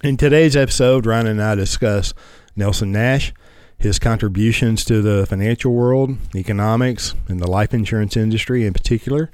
[0.00, 2.14] In today's episode, Ryan and I discuss
[2.54, 3.34] Nelson Nash,
[3.78, 9.28] his contributions to the financial world, economics, and the life insurance industry in particular.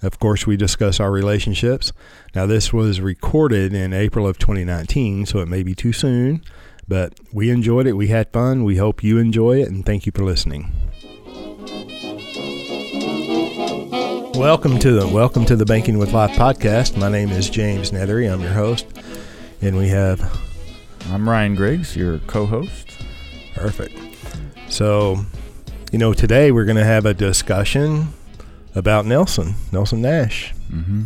[0.00, 1.92] Of course, we discuss our relationships.
[2.34, 6.42] Now, this was recorded in April of 2019, so it may be too soon,
[6.88, 7.92] but we enjoyed it.
[7.92, 8.64] We had fun.
[8.64, 10.72] We hope you enjoy it, and thank you for listening.
[14.34, 16.96] Welcome to the Welcome to the Banking with Life podcast.
[16.96, 18.32] My name is James Neathery.
[18.32, 18.86] I'm your host,
[19.62, 20.20] and we have
[21.10, 22.98] I'm Ryan Griggs, your co-host.
[23.54, 23.96] Perfect.
[24.68, 25.24] So,
[25.92, 28.08] you know, today we're going to have a discussion
[28.74, 31.04] about Nelson, Nelson Nash, Mm-hmm.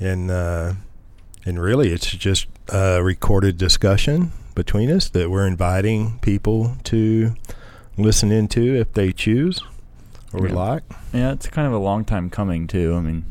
[0.00, 0.72] and uh,
[1.46, 7.34] and really, it's just a recorded discussion between us that we're inviting people to
[7.96, 9.62] listen into if they choose
[10.32, 10.82] or would like.
[11.12, 12.94] Yeah, it's kind of a long time coming too.
[12.96, 13.24] I mean,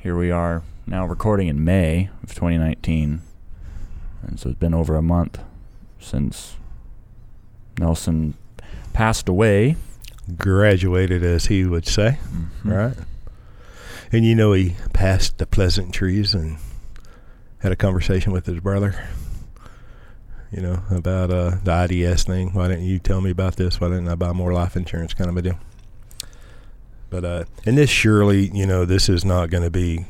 [0.00, 3.20] here we are now recording in May of 2019,
[4.26, 5.40] and so it's been over a month
[5.98, 6.56] since
[7.78, 8.34] Nelson
[8.92, 9.76] passed away.
[10.36, 12.46] Graduated, as he would say, Mhm.
[12.64, 12.96] right?
[14.12, 16.58] And you know, he passed the pleasantries and
[17.58, 18.94] had a conversation with his brother.
[20.52, 22.52] You know about uh, the IDS thing.
[22.52, 23.80] Why didn't you tell me about this?
[23.80, 25.14] Why didn't I buy more life insurance?
[25.14, 25.58] Kind of a deal.
[27.08, 30.04] But uh, and this surely, you know, this is not going to be,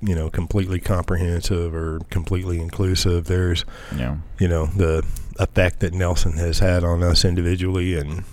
[0.00, 3.24] you know, completely comprehensive or completely inclusive.
[3.26, 3.64] There's
[3.96, 4.16] Yeah.
[4.38, 5.04] you know the
[5.38, 8.24] effect that Nelson has had on us individually and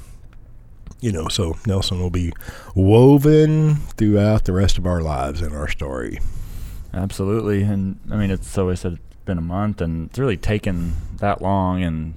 [1.02, 2.34] you know so Nelson will be
[2.74, 6.20] woven throughout the rest of our lives in our story
[6.94, 10.38] Absolutely, and I mean, it's so I said it's been a month, and it's really
[10.38, 12.14] taken that long, and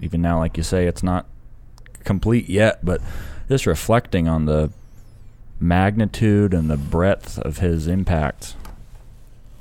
[0.00, 1.26] even now, like you say, it's not
[2.02, 2.82] complete yet.
[2.82, 3.02] But
[3.46, 4.70] just reflecting on the
[5.60, 8.56] magnitude and the breadth of his impact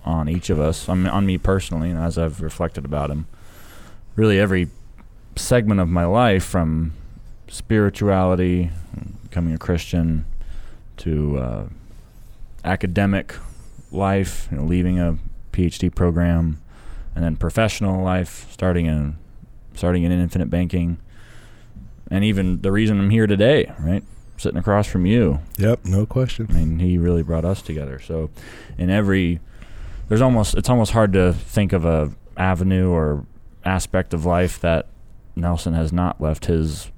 [0.06, 3.28] on each of us, on, on me personally, and as I've reflected about him,
[4.16, 4.70] really every
[5.36, 6.94] segment of my life, from
[7.48, 8.70] spirituality,
[9.24, 10.26] becoming a Christian,
[10.98, 11.66] to uh,
[12.64, 13.36] academic
[13.92, 15.18] life, you know, leaving a
[15.52, 16.62] PhD program,
[17.16, 19.18] and then professional life, starting in
[19.74, 20.98] starting in infinite banking,
[22.10, 24.04] and even the reason I'm here today, right,
[24.38, 25.40] sitting across from you.
[25.58, 26.48] yep no question.
[26.50, 28.00] I mean, he really brought us together.
[28.00, 28.30] So,
[28.78, 29.40] in every,
[30.08, 33.26] there's almost it's almost hard to think of a avenue or
[33.64, 34.88] aspect of life that
[35.36, 36.92] Nelson has not left his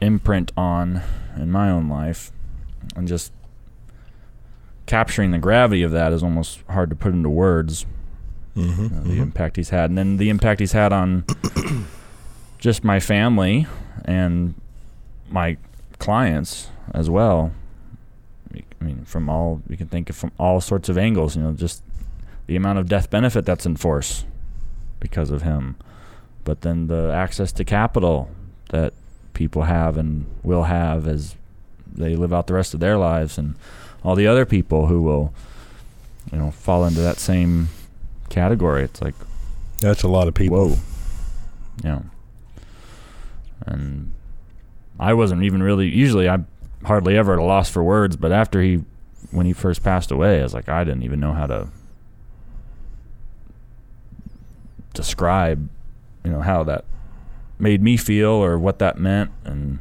[0.00, 1.02] imprint on
[1.36, 2.30] in my own life,
[2.94, 3.32] and just
[4.86, 7.86] capturing the gravity of that is almost hard to put into words.
[8.54, 11.24] mm-hmm, uh, the impact he's had, and then the impact he's had on
[12.58, 13.66] just my family
[14.04, 14.54] and
[15.28, 15.56] my
[15.98, 17.52] clients as well.
[18.52, 21.36] I mean, from all you can think of from all sorts of angles.
[21.36, 21.82] You know, just
[22.46, 24.24] the amount of death benefit that's in force
[25.00, 25.76] because of him,
[26.44, 28.30] but then the access to capital
[28.70, 28.92] that
[29.32, 31.36] people have and will have as
[31.92, 33.54] they live out the rest of their lives, and
[34.02, 35.32] all the other people who will,
[36.32, 37.68] you know, fall into that same
[38.30, 38.82] category.
[38.82, 39.14] It's like,
[39.78, 40.76] that's a lot of people whoa,
[41.82, 42.00] yeah.
[43.66, 44.12] And
[44.98, 45.88] I wasn't even really.
[45.88, 46.46] Usually, I'm
[46.84, 48.16] hardly ever at a loss for words.
[48.16, 48.84] But after he,
[49.30, 51.68] when he first passed away, I was like, I didn't even know how to
[54.94, 55.68] describe,
[56.24, 56.84] you know, how that
[57.58, 59.78] made me feel or what that meant, and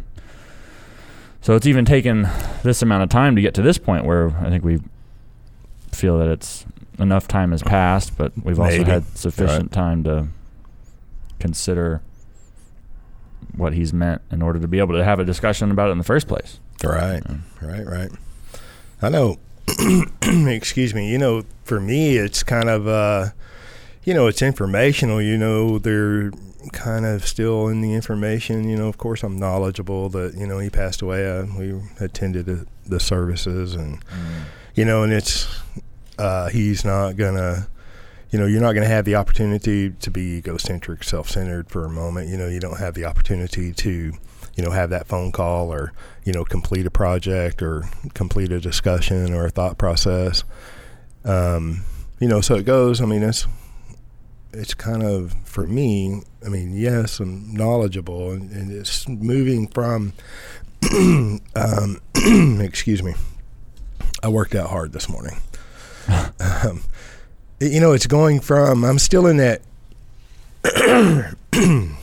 [1.41, 2.27] so it's even taken
[2.63, 4.81] this amount of time to get to this point where I think we
[5.91, 6.65] feel that it's
[6.99, 10.27] enough time has passed, but we've also had sufficient time to
[11.39, 12.01] consider
[13.57, 15.97] what he's meant in order to be able to have a discussion about it in
[15.97, 16.59] the first place.
[16.83, 17.21] right.
[17.61, 18.11] Right right.
[19.01, 19.37] I know
[20.21, 23.29] excuse me you know for me it's kind of uh
[24.03, 26.31] you know it's informational you know they're
[26.71, 30.59] kind of still in the information you know of course i'm knowledgeable that you know
[30.59, 33.99] he passed away uh, we attended the, the services and
[34.75, 35.47] you know and it's
[36.17, 37.67] uh he's not gonna
[38.29, 42.29] you know you're not gonna have the opportunity to be egocentric self-centered for a moment
[42.29, 44.13] you know you don't have the opportunity to
[44.55, 45.91] you know have that phone call or
[46.23, 47.83] you know complete a project or
[48.13, 50.43] complete a discussion or a thought process
[51.25, 51.83] um
[52.19, 53.47] you know so it goes i mean it's
[54.53, 60.13] it's kind of for me i mean yes i'm knowledgeable and, and it's moving from
[61.55, 61.99] um
[62.61, 63.13] excuse me
[64.21, 65.37] i worked out hard this morning.
[66.39, 66.83] Um,
[67.59, 69.61] you know it's going from i'm still in that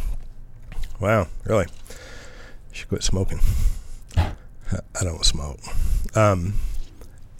[1.00, 1.66] wow really?
[2.72, 3.40] Should quit smoking.
[4.16, 5.60] I don't smoke.
[6.14, 6.54] Um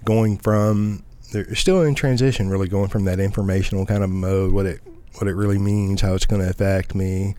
[0.05, 4.67] going from they're still in transition, really going from that informational kind of mode, what
[4.67, 4.81] it
[5.15, 7.35] what it really means, how it's going to affect me.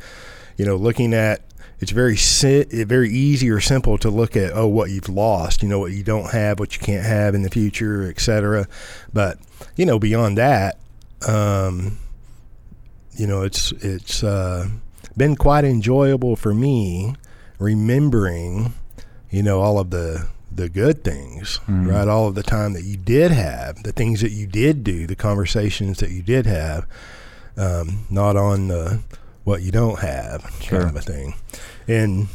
[0.57, 1.41] You know, looking at
[1.79, 5.69] it's very si- very easy or simple to look at oh what you've lost, you
[5.69, 8.67] know what you don't have, what you can't have in the future, etc.
[9.11, 9.39] But
[9.75, 10.77] you know beyond that,
[11.27, 11.97] um,
[13.17, 14.67] you know it's it's uh,
[15.17, 17.15] been quite enjoyable for me
[17.57, 18.73] remembering,
[19.31, 21.87] you know all of the the good things, mm-hmm.
[21.87, 22.07] right?
[22.07, 25.15] All of the time that you did have, the things that you did do, the
[25.15, 26.85] conversations that you did have,
[27.57, 29.01] um, not on the
[29.43, 30.79] what you don't have sure.
[30.79, 31.33] kind of a thing.
[31.87, 32.27] And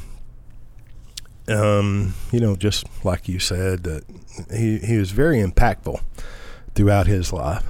[1.48, 4.04] um, you know, just like you said, that
[4.52, 6.00] he he was very impactful
[6.74, 7.64] throughout his life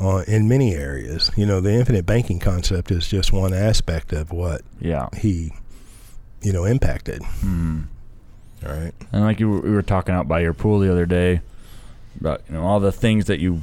[0.00, 1.30] uh, in many areas.
[1.36, 5.08] You know, the infinite banking concept is just one aspect of what yeah.
[5.16, 5.52] he
[6.42, 7.22] you know impacted.
[7.40, 7.86] Mm.
[8.64, 8.94] All right.
[9.12, 11.40] And like you were, we were talking out by your pool the other day
[12.20, 13.62] about you know all the things that you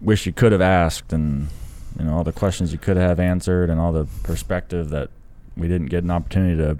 [0.00, 1.48] wish you could have asked and
[1.98, 5.10] you know all the questions you could have answered and all the perspective that
[5.56, 6.78] we didn't get an opportunity to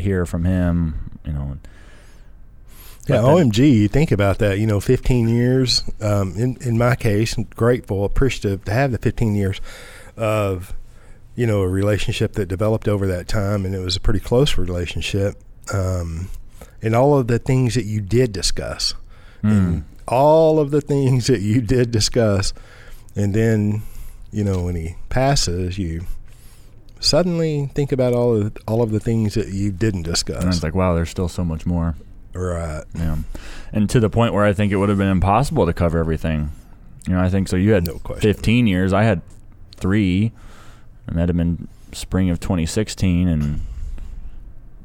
[0.00, 1.56] hear from him you know
[3.08, 7.36] yeah omg you think about that you know 15 years um, in, in my case
[7.54, 9.60] grateful appreciative to have the 15 years
[10.16, 10.74] of
[11.36, 14.56] you know a relationship that developed over that time and it was a pretty close
[14.56, 15.36] relationship
[15.72, 16.28] um,
[16.82, 18.94] and all of the things that you did discuss,
[19.42, 19.50] mm.
[19.50, 22.52] and all of the things that you did discuss,
[23.16, 23.82] and then
[24.34, 26.04] you know when he passes, you
[27.00, 30.42] suddenly think about all of all of the things that you didn't discuss.
[30.42, 31.94] And it's like, wow, there's still so much more.
[32.32, 32.84] Right.
[32.94, 33.18] Yeah.
[33.72, 36.50] And to the point where I think it would have been impossible to cover everything.
[37.06, 37.56] You know, I think so.
[37.56, 38.92] You had no 15 years.
[38.92, 39.22] I had
[39.76, 40.32] three.
[41.08, 43.60] I met him in spring of 2016, and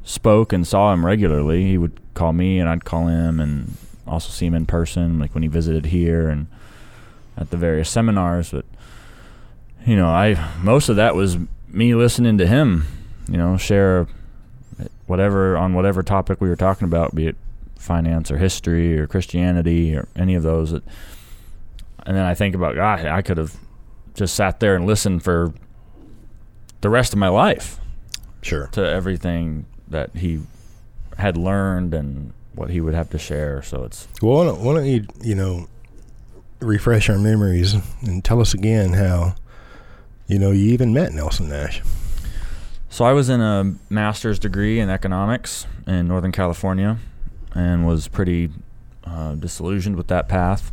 [0.04, 1.64] spoke and saw him regularly.
[1.64, 3.74] He would call me and I'd call him and
[4.06, 6.46] also see him in person, like when he visited here and
[7.36, 8.50] at the various seminars.
[8.50, 8.64] But
[9.86, 11.38] you know, I most of that was
[11.68, 12.86] me listening to him.
[13.28, 14.06] You know, share
[15.06, 17.36] whatever on whatever topic we were talking about, be it
[17.76, 20.72] finance or history or Christianity or any of those.
[20.72, 20.82] That,
[22.06, 23.56] and then I think about, God, I could have
[24.14, 25.52] just sat there and listened for
[26.80, 27.78] the rest of my life.
[28.42, 28.68] Sure.
[28.72, 30.40] To everything that he
[31.18, 33.62] had learned and what he would have to share.
[33.62, 34.36] So it's well.
[34.36, 35.68] Why don't, why don't you you know
[36.60, 39.34] refresh our memories and tell us again how
[40.30, 41.82] you know you even met Nelson Nash.
[42.88, 46.98] So I was in a master's degree in economics in Northern California,
[47.52, 48.50] and was pretty
[49.04, 50.72] uh, disillusioned with that path.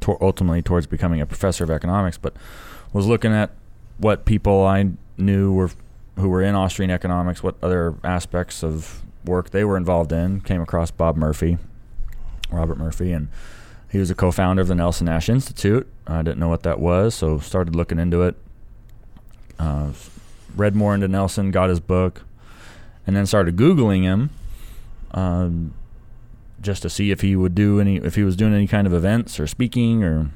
[0.00, 2.34] To- ultimately, towards becoming a professor of economics, but
[2.92, 3.50] was looking at
[3.98, 5.70] what people I knew were
[6.16, 10.40] who were in Austrian economics, what other aspects of work they were involved in.
[10.40, 11.58] Came across Bob Murphy,
[12.50, 13.28] Robert Murphy, and
[13.90, 15.86] he was a co-founder of the Nelson Nash Institute.
[16.06, 18.36] I didn't know what that was, so started looking into it.
[19.58, 19.90] Uh,
[20.56, 22.22] read more into Nelson, got his book,
[23.06, 24.30] and then started googling him,
[25.10, 25.74] um,
[26.60, 28.94] just to see if he would do any, if he was doing any kind of
[28.94, 30.30] events or speaking or.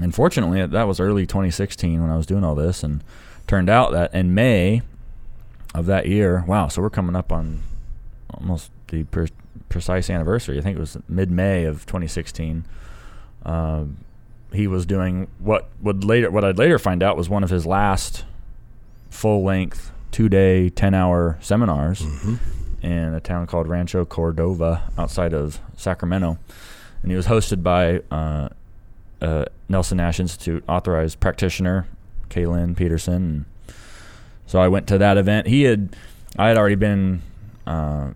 [0.00, 3.02] And fortunately, that was early 2016 when I was doing all this, and
[3.46, 4.82] turned out that in May
[5.74, 6.44] of that year.
[6.46, 7.62] Wow, so we're coming up on
[8.32, 9.28] almost the per-
[9.76, 10.58] precise anniversary.
[10.58, 12.64] I think it was mid May of 2016.
[13.44, 13.98] Um,
[14.52, 17.66] he was doing what would later what I'd later find out was one of his
[17.66, 18.24] last
[19.10, 22.36] full length two day ten hour seminars mm-hmm.
[22.86, 26.38] in a town called Rancho Cordova outside of Sacramento,
[27.02, 28.48] and he was hosted by uh,
[29.20, 31.86] uh, Nelson Nash Institute authorized practitioner
[32.30, 33.46] Kaylin Peterson.
[34.46, 35.48] So I went to that event.
[35.48, 35.96] He had,
[36.38, 37.22] I had already been,
[37.66, 38.10] uh,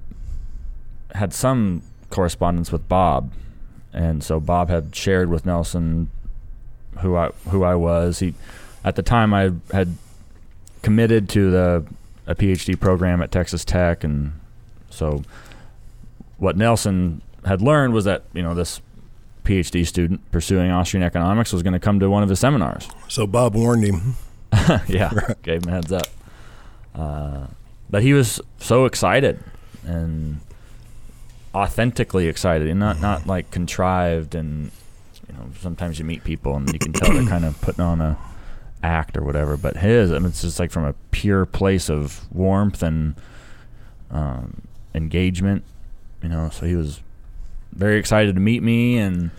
[1.15, 3.33] had some correspondence with Bob,
[3.93, 6.11] and so Bob had shared with Nelson
[7.01, 8.19] who I who I was.
[8.19, 8.35] He,
[8.85, 9.97] at the time, I had
[10.83, 11.87] committed to the
[12.27, 14.33] a PhD program at Texas Tech, and
[14.89, 15.23] so
[16.39, 18.81] what Nelson had learned was that you know this
[19.45, 22.89] PhD student pursuing Austrian economics was going to come to one of his seminars.
[23.09, 24.17] So Bob warned him.
[24.89, 25.11] yeah,
[25.43, 26.07] gave him a heads up.
[26.95, 27.47] Uh,
[27.89, 29.43] but he was so excited
[29.85, 30.41] and
[31.55, 34.35] authentically excited, and not not like contrived.
[34.35, 34.71] And
[35.29, 38.01] you know, sometimes you meet people and you can tell they're kind of putting on
[38.01, 38.19] a
[38.83, 39.57] act or whatever.
[39.57, 43.15] But his, I mean, it's just like from a pure place of warmth and
[44.11, 44.63] um,
[44.95, 45.65] engagement.
[46.23, 47.01] You know, so he was
[47.73, 49.31] very excited to meet me, and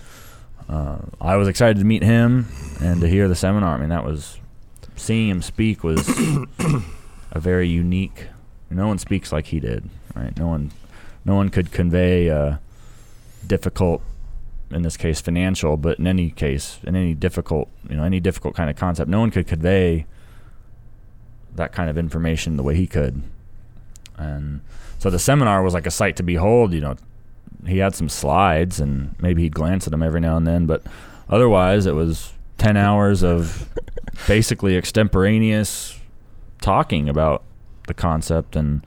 [0.70, 2.48] uh, I was excited to meet him
[2.80, 3.76] and to hear the seminar.
[3.76, 4.40] I mean, that was
[4.96, 6.08] seeing him speak was
[7.32, 8.28] a very unique.
[8.70, 10.36] No one speaks like he did, right?
[10.38, 10.72] No one,
[11.26, 12.60] no one could convey a
[13.46, 14.02] difficult
[14.72, 18.56] in this case financial, but in any case, in any difficult, you know, any difficult
[18.56, 20.06] kind of concept, no one could convey
[21.56, 23.22] that kind of information the way he could.
[24.18, 24.62] And
[24.98, 26.74] so the seminar was like a sight to behold.
[26.74, 26.96] You know,
[27.68, 30.84] he had some slides, and maybe he'd glance at them every now and then, but
[31.30, 33.68] otherwise, it was ten hours of
[34.28, 36.00] basically extemporaneous
[36.62, 37.44] talking about
[37.88, 38.86] the concept and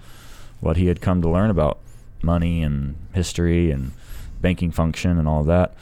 [0.60, 1.78] what he had come to learn about
[2.24, 3.92] money and history and
[4.40, 5.74] banking function and all of that.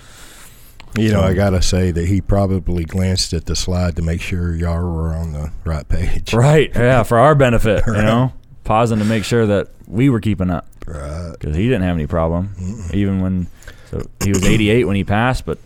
[0.98, 4.54] You know, I gotta say that he probably glanced at the slide to make sure
[4.54, 6.34] y'all were on the right page.
[6.34, 6.70] Right.
[6.74, 8.32] Yeah, for our benefit, you know,
[8.64, 11.32] pausing to make sure that we were keeping up Right.
[11.32, 12.54] because he didn't have any problem,
[12.92, 13.46] even when.
[13.90, 15.58] So he was 88 when he passed, but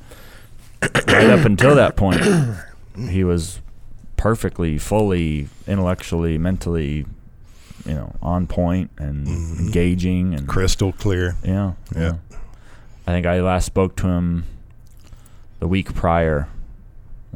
[0.83, 2.21] right up until that point,
[3.09, 3.61] he was
[4.17, 7.07] perfectly, fully, intellectually, mentally,
[7.87, 9.59] you know, on point and Mhm.
[9.61, 11.37] engaging and Crystal clear.
[11.45, 12.15] Yeah, Yeah.
[13.07, 14.45] I think I last spoke to him
[15.61, 16.49] the week prior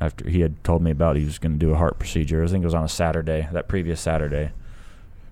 [0.00, 2.42] after he had told me about he was going to do a heart procedure.
[2.42, 4.50] I think it was on a Saturday, that previous Saturday.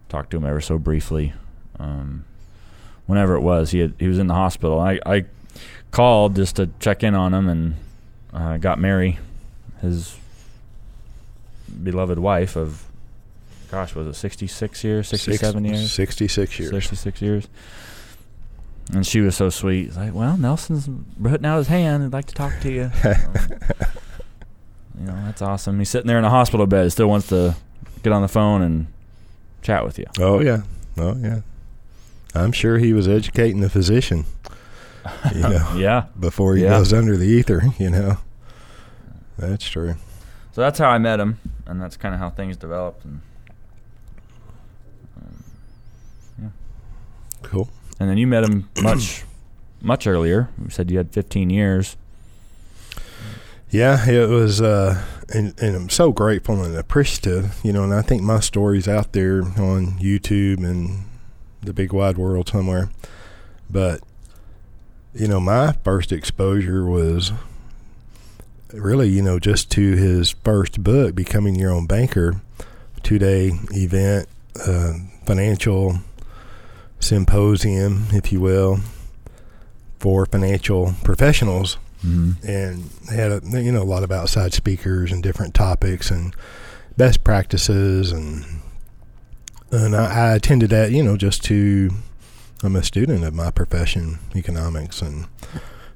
[0.08, 1.32] Talked to him ever so briefly.
[1.80, 2.24] Um,
[3.06, 4.78] whenever it was, he had, he was in the hospital.
[4.78, 5.24] I, I
[5.90, 7.74] called just to check in on him and
[8.32, 9.18] uh, got Mary,
[9.82, 10.16] his
[11.82, 12.84] beloved wife of,
[13.70, 15.92] gosh, was it 66 years, 67 Six- years?
[15.92, 16.70] 66 years.
[16.70, 17.48] 66 years.
[18.94, 19.88] And she was so sweet.
[19.88, 20.88] It's like, well, Nelson's
[21.22, 22.02] putting out his hand.
[22.04, 22.90] He'd like to talk to you.
[24.98, 25.78] you know, that's awesome.
[25.78, 26.84] He's sitting there in a hospital bed.
[26.84, 27.54] He still wants to
[28.02, 28.86] get on the phone and
[29.62, 30.06] chat with you.
[30.18, 30.62] Oh, yeah.
[30.96, 31.40] Oh, yeah.
[32.34, 34.24] I'm sure he was educating the physician,
[35.34, 36.06] you know, yeah.
[36.18, 36.70] before he Yeah.
[36.70, 38.18] goes under the ether, you know.
[39.38, 39.94] That's true.
[40.52, 43.04] So that's how I met him, and that's kind of how things developed.
[43.04, 43.20] And,
[47.42, 47.68] Cool.
[48.00, 49.24] and then you met him much,
[49.80, 50.48] much earlier.
[50.62, 51.96] You said you had 15 years.
[53.70, 58.00] Yeah, it was, uh, and, and I'm so grateful and appreciative, you know, and I
[58.00, 61.04] think my story's out there on YouTube and
[61.62, 62.88] the big wide world somewhere.
[63.68, 64.00] But,
[65.14, 67.32] you know, my first exposure was
[68.72, 72.40] really, you know, just to his first book, Becoming Your Own Banker,
[73.02, 74.28] two day event,
[74.66, 74.94] uh,
[75.26, 75.98] financial
[77.00, 78.80] symposium, if you will,
[79.98, 81.78] for financial professionals.
[82.04, 82.46] Mm-hmm.
[82.46, 86.32] and they had a, you know a lot of outside speakers and different topics and
[86.96, 88.12] best practices.
[88.12, 88.44] And
[89.72, 91.90] and I, I attended that you know just to
[92.62, 95.02] I'm a student of my profession economics.
[95.02, 95.26] And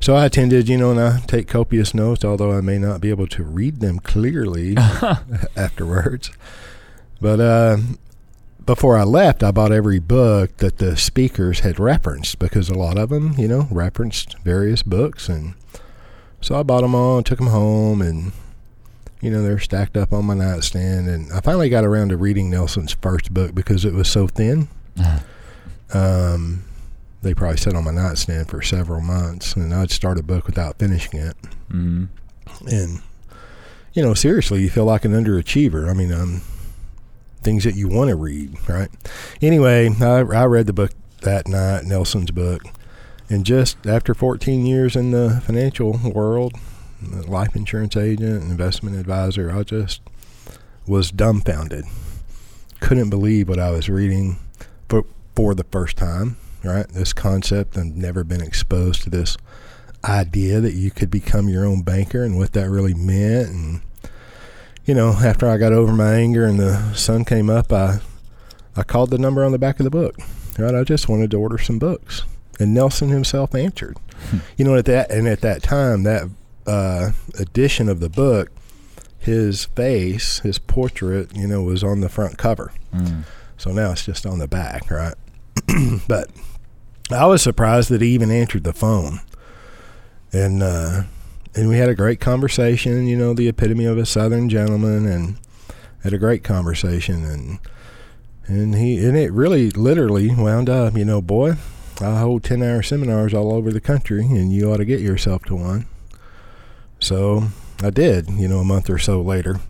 [0.00, 3.10] so I attended you know and I take copious notes although I may not be
[3.10, 4.76] able to read them clearly
[5.56, 6.32] afterwards.
[7.20, 7.76] But uh
[8.66, 12.98] before I left, I bought every book that the speakers had referenced because a lot
[12.98, 15.28] of them, you know, referenced various books.
[15.28, 15.54] And
[16.40, 18.02] so I bought them all and took them home.
[18.02, 18.32] And,
[19.20, 21.08] you know, they're stacked up on my nightstand.
[21.08, 24.68] And I finally got around to reading Nelson's first book because it was so thin.
[25.92, 26.64] Um,
[27.22, 29.54] they probably sat on my nightstand for several months.
[29.54, 31.36] And I'd start a book without finishing it.
[31.70, 32.04] mm-hmm.
[32.68, 33.00] And,
[33.94, 35.88] you know, seriously, you feel like an underachiever.
[35.88, 36.42] I mean, um,
[37.42, 38.88] things that you want to read, right?
[39.40, 42.62] Anyway, I, I read the book that night, Nelson's book,
[43.28, 46.54] and just after 14 years in the financial world,
[47.26, 50.00] life insurance agent, investment advisor, I just
[50.86, 51.84] was dumbfounded.
[52.80, 54.38] Couldn't believe what I was reading
[54.88, 56.88] for, for the first time, right?
[56.88, 59.36] This concept, I've never been exposed to this
[60.04, 63.80] idea that you could become your own banker and what that really meant and
[64.84, 67.98] you know after i got over my anger and the sun came up i
[68.76, 70.16] i called the number on the back of the book
[70.58, 70.74] right?
[70.74, 72.24] I just wanted to order some books.
[72.60, 73.96] And nelson himself answered.
[74.56, 76.28] You know at that and at that time that
[76.66, 78.50] uh, edition of the book
[79.18, 82.72] his face his portrait you know was on the front cover.
[82.92, 83.24] Mm
[83.58, 85.14] so now it's just on the back, right?
[86.08, 86.30] but
[87.12, 89.20] I was surprised that he even answered the phone.
[90.32, 91.02] And uh
[91.54, 95.36] and we had a great conversation, you know, the epitome of a southern gentleman and
[96.02, 97.58] had a great conversation and
[98.46, 101.54] and he and it really literally wound up, you know, boy,
[102.00, 105.54] I hold 10-hour seminars all over the country and you ought to get yourself to
[105.54, 105.86] one.
[106.98, 107.48] So,
[107.82, 109.60] I did, you know, a month or so later.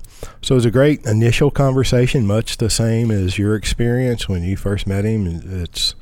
[0.43, 4.57] So it was a great initial conversation, much the same as your experience when you
[4.57, 5.27] first met him.
[5.27, 5.95] It's,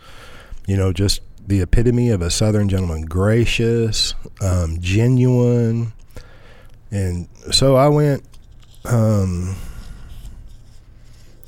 [0.67, 5.93] you know, just the epitome of a Southern gentleman, gracious, um, genuine.
[6.91, 8.25] And so I went,
[8.85, 9.57] um,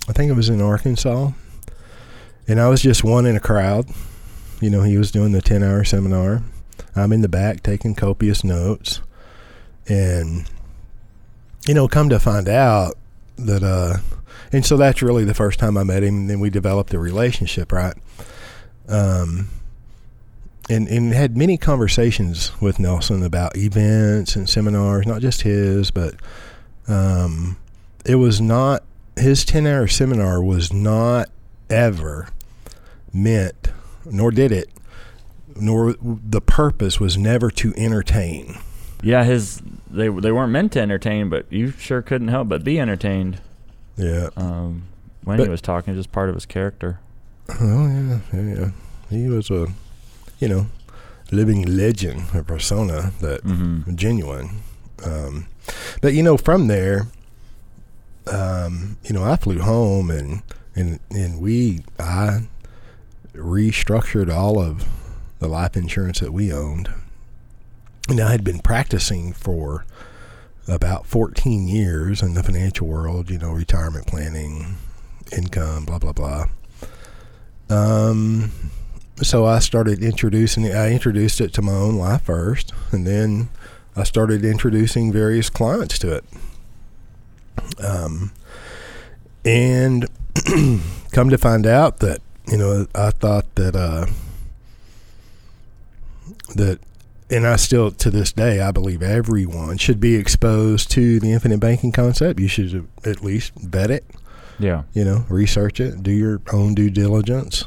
[0.08, 1.30] I think it was in Arkansas,
[2.48, 3.88] and I was just one in a crowd.
[4.60, 6.42] You know, he was doing the 10 hour seminar.
[6.94, 9.00] I'm in the back taking copious notes,
[9.88, 10.48] and
[11.66, 12.94] you know, come to find out
[13.36, 13.98] that, uh,
[14.52, 16.16] and so that's really the first time I met him.
[16.16, 17.94] And then we developed a relationship, right?
[18.88, 19.48] Um,
[20.72, 26.14] and and had many conversations with Nelson about events and seminars, not just his, but
[26.88, 27.56] um,
[28.04, 28.82] it was not
[29.16, 31.28] his ten hour seminar was not
[31.70, 32.28] ever
[33.12, 33.68] meant,
[34.04, 34.68] nor did it,
[35.56, 38.56] nor the purpose was never to entertain.
[39.02, 39.60] Yeah, his
[39.90, 43.40] they they weren't meant to entertain, but you sure couldn't help but be entertained.
[43.96, 44.30] Yeah.
[44.36, 44.84] Um,
[45.24, 46.98] when But- he was talking, just part of his character.
[47.60, 48.70] Oh yeah, yeah, yeah.
[49.10, 49.66] He was a,
[50.42, 50.66] you know,
[51.30, 53.94] living legend, a persona that Mm-hmm.
[53.94, 54.50] genuine.
[55.04, 55.46] Um,
[56.02, 57.06] but you know, from there,
[58.26, 60.42] um, you know, I flew home and
[60.74, 62.48] and and we I
[63.34, 64.84] restructured all of
[65.38, 66.88] the life insurance that we owned,
[68.08, 69.84] and I had been practicing for
[70.68, 73.30] about 14 years in the financial world.
[73.30, 74.76] You know, retirement planning,
[75.36, 76.46] income, blah blah blah.
[77.70, 78.52] Um,
[79.22, 80.66] so I started introducing.
[80.72, 83.48] I introduced it to my own life first, and then
[83.96, 86.24] I started introducing various clients to it.
[87.84, 88.32] Um,
[89.44, 90.06] and
[91.12, 94.06] come to find out that you know I thought that uh,
[96.54, 96.78] that,
[97.30, 101.60] and I still to this day I believe everyone should be exposed to the infinite
[101.60, 102.40] banking concept.
[102.40, 104.04] You should at least vet it
[104.58, 104.82] Yeah.
[104.92, 107.64] you know, research it, do your own due diligence.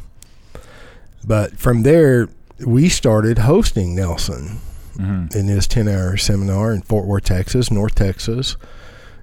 [1.26, 2.30] But from there,
[2.66, 4.60] we started hosting Nelson
[4.98, 5.38] Mm-hmm.
[5.38, 8.56] in his 10 hour seminar in Fort Worth, Texas, North Texas,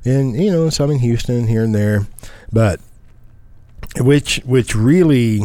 [0.04, 2.06] and, you know, some in Houston here and there.
[2.52, 2.78] But
[3.98, 5.40] which, which really,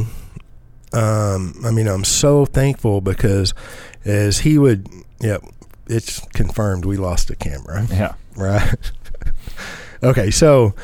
[0.92, 3.54] um, I mean, I'm so thankful because
[4.04, 4.90] as he would,
[5.22, 5.38] yeah,
[5.88, 8.16] it's confirmed we lost the camera Yeah.
[8.36, 8.76] right?
[10.04, 10.76] okay, so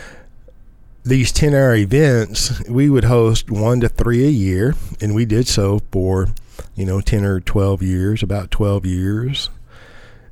[1.05, 5.47] these 10 hour events, we would host one to three a year, and we did
[5.47, 6.29] so for,
[6.75, 9.49] you know, 10 or 12 years, about 12 years.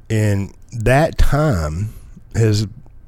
[0.10, 1.90] And that time
[2.36, 2.68] has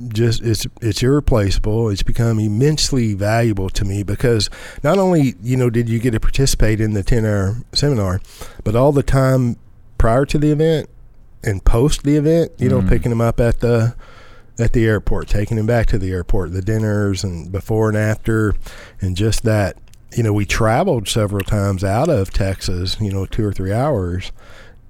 [0.10, 1.88] just it's it's irreplaceable.
[1.89, 4.49] It's become immensely valuable to me because
[4.84, 8.19] not only you know did you get to participate in the ten hour seminar,
[8.65, 9.56] but all the time
[9.97, 10.89] prior to the event
[11.41, 12.89] and post the event, you know, Mhm.
[12.89, 13.95] picking them up at the
[14.60, 18.54] at the airport, taking him back to the airport, the dinners and before and after,
[19.02, 19.78] and just that.
[20.16, 22.98] You know, we traveled several times out of Texas.
[23.02, 24.32] You know, two or three hours,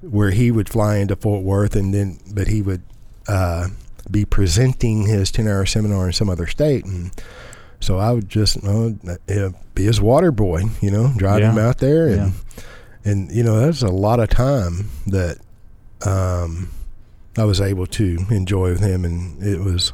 [0.01, 2.81] where he would fly into Fort Worth, and then but he would
[3.29, 3.69] uh,
[4.11, 7.11] be presenting his ten-hour seminar in some other state, and
[7.79, 10.63] so I would just you know, uh, be his water boy.
[10.81, 12.31] You know, drive him out there, and Yeah.
[13.05, 15.37] and you know, that's a lot of time that
[16.05, 16.69] um,
[17.37, 19.93] I was able to enjoy with him, and it was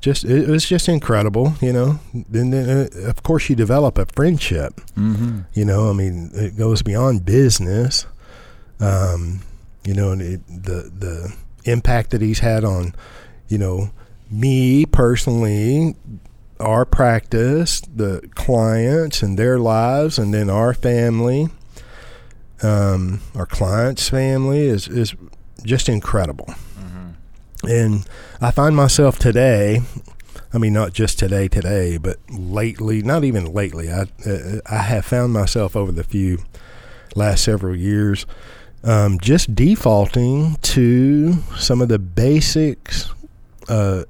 [0.00, 2.00] just it was just incredible, you know.
[2.12, 4.80] And then, uh, of course, you develop a friendship.
[4.96, 5.40] Mm-hmm.
[5.54, 8.06] You know, I mean, it goes beyond business.
[8.80, 9.42] Um,
[9.84, 12.94] you know, and it, the the impact that he's had on,
[13.48, 13.90] you know,
[14.30, 15.94] me personally,
[16.58, 21.48] our practice, the clients and their lives, and then our family,
[22.62, 25.14] um, our clients' family is is
[25.64, 26.46] just incredible.
[26.78, 27.66] Mm-hmm.
[27.68, 28.08] And
[28.40, 29.80] I find myself today,
[30.52, 35.04] I mean, not just today, today, but lately, not even lately, I, uh, I have
[35.04, 36.38] found myself over the few
[37.14, 38.26] last several years
[38.84, 43.10] um, just defaulting to some of the basics
[43.68, 44.02] uh,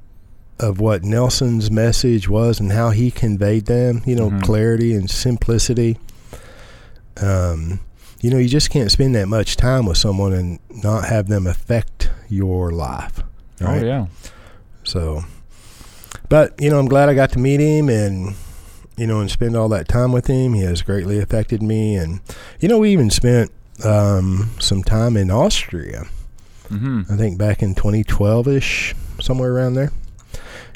[0.59, 4.42] of what Nelson's message was and how he conveyed them, you know, Mhm.
[4.42, 5.98] clarity and simplicity.
[7.20, 7.81] Um,
[8.22, 11.46] you know, you just can't spend that much time with someone and not have them
[11.46, 13.22] affect your life.
[13.61, 13.82] Right?
[13.82, 14.06] Oh yeah.
[14.85, 15.24] So,
[16.28, 18.35] but you know, I'm glad I got to meet him and
[18.96, 20.54] you know and spend all that time with him.
[20.54, 22.20] He has greatly affected me, and
[22.61, 23.50] you know, we even spent
[23.85, 26.04] um, some time in Austria.
[26.68, 27.12] Mm-hmm.
[27.12, 29.90] I think back in 2012 ish, somewhere around there.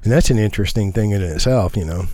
[0.03, 2.05] And that's an interesting thing in itself, you know.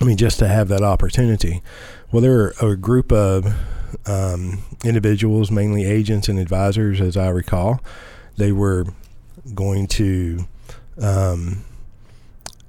[0.00, 1.62] I mean, just to have that opportunity.
[2.10, 3.54] Well, there are a group of
[4.06, 7.80] um, individuals, mainly agents and advisors, as I recall.
[8.36, 8.86] They were
[9.54, 10.46] going to,
[11.00, 11.64] um,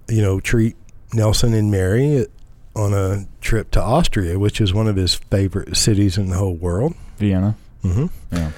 [0.09, 0.75] you know, treat
[1.13, 2.25] Nelson and Mary
[2.75, 6.55] on a trip to Austria, which is one of his favorite cities in the whole
[6.55, 6.95] world.
[7.17, 7.55] Vienna.
[7.83, 8.05] Mm-hmm.
[8.35, 8.51] Yeah.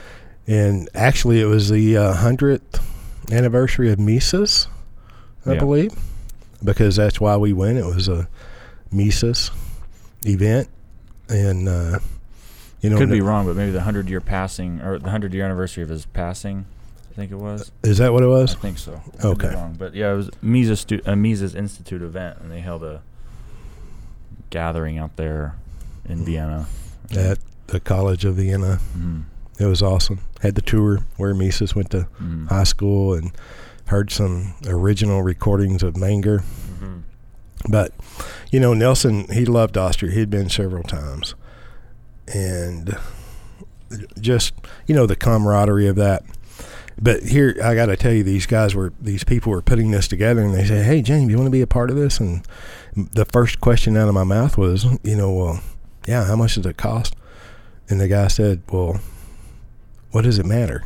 [0.48, 2.80] and actually it was the uh, hundredth
[3.32, 4.68] anniversary of Mises,
[5.46, 5.60] I Yeah.
[5.60, 5.92] believe,
[6.64, 7.78] because that's why we went.
[7.78, 8.28] It was a
[8.92, 9.50] Mises
[10.26, 10.68] event,
[11.30, 12.00] and uh,
[12.84, 15.44] You know, Could be wrong, but maybe the hundred year passing or the hundred year
[15.46, 16.66] anniversary of his passing.
[17.12, 17.72] I think it was.
[17.84, 18.56] Is that what it was?
[18.56, 18.94] I think so.
[18.96, 19.56] I could be Okay.
[19.56, 19.76] wrong.
[19.80, 23.02] But yeah, it was Mises, stu- a Mises Institute event, and they held a
[24.50, 25.56] gathering out there
[26.08, 26.68] in Vienna.
[27.16, 28.80] At the College of Vienna.
[28.98, 29.24] Mhm.
[29.60, 30.20] It was awesome.
[30.42, 32.50] Had the tour where Mises went to Mhm.
[32.50, 33.32] high school and
[33.86, 36.44] heard some original recordings of Menger.
[36.82, 37.02] Mhm.
[37.70, 37.94] But
[38.52, 40.12] you know, Nelson, he loved Austria.
[40.12, 41.36] He'd been several times,
[42.28, 42.98] and
[44.20, 44.54] just
[44.88, 46.24] you know the camaraderie of that.
[47.02, 50.08] But here, I got to tell you, these guys were these people were putting this
[50.08, 52.46] together, and they said, "Hey, James, you want to be a part of this?" And
[52.96, 55.62] the first question out of my mouth was, "You know, well,
[56.08, 57.16] yeah, how much does it cost?"
[57.90, 59.00] And the guy said, "Well,
[60.12, 60.84] what does it matter?"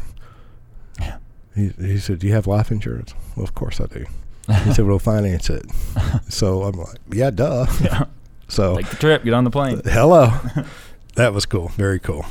[1.00, 1.18] Yeah.
[1.54, 4.06] He, he said, "Do you have life insurance?" Well, of course I do.
[4.64, 5.66] He said, "We'll finance it."
[6.30, 8.06] So I'm like, "Yeah, duh." yeah.
[8.48, 9.24] So Take the trip.
[9.26, 9.82] Get on the plane.
[9.84, 10.32] hello,
[11.18, 11.70] that was cool.
[11.70, 12.26] Very cool.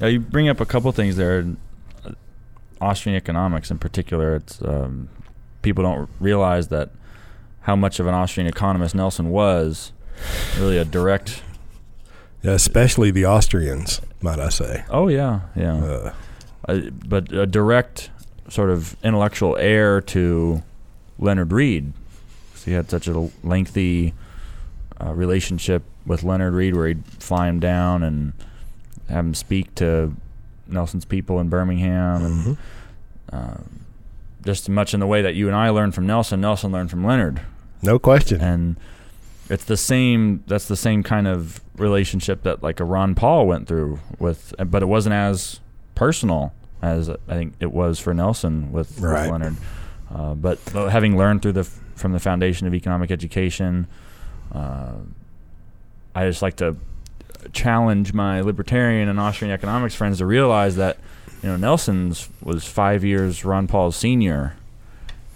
[0.00, 1.44] Yeah, you bring up a couple things there.
[2.80, 5.08] Austrian economics, in particular, it's um,
[5.62, 6.90] people don't realize that
[7.62, 9.92] how much of an Austrian economist Nelson was.
[10.58, 11.42] Really, a direct.
[12.42, 14.84] Yeah, especially the Austrians, might I say.
[14.90, 15.76] Oh yeah, yeah.
[15.76, 16.14] Uh,
[16.68, 18.10] uh, but a direct
[18.48, 20.62] sort of intellectual heir to
[21.18, 21.92] Leonard Read.
[22.56, 24.14] So he had such a lengthy
[25.00, 28.32] uh, relationship with Leonard Read, where he'd fly him down and
[29.08, 30.14] have him speak to
[30.66, 32.58] Nelson's people in Birmingham, and mhm.
[33.32, 33.84] um,
[34.44, 37.04] just much in the way that you and I learned from Nelson, Nelson learned from
[37.04, 37.40] Leonard,
[37.82, 38.40] No question.
[38.40, 38.76] and
[39.48, 40.42] it's the same.
[40.46, 44.82] That's the same kind of relationship that like a Ron Paul went through with, but
[44.82, 45.60] it wasn't as
[45.94, 49.56] personal as I think it was for Nelson with, with Leonard.
[50.12, 53.86] Uh, but having learned through the from the foundation of economic education,
[54.52, 54.94] uh,
[56.14, 56.76] I just like to
[57.52, 60.98] challenge my libertarian and Austrian economics friends to realize that
[61.42, 64.56] you know Nelson's was five years Ron Paul's senior,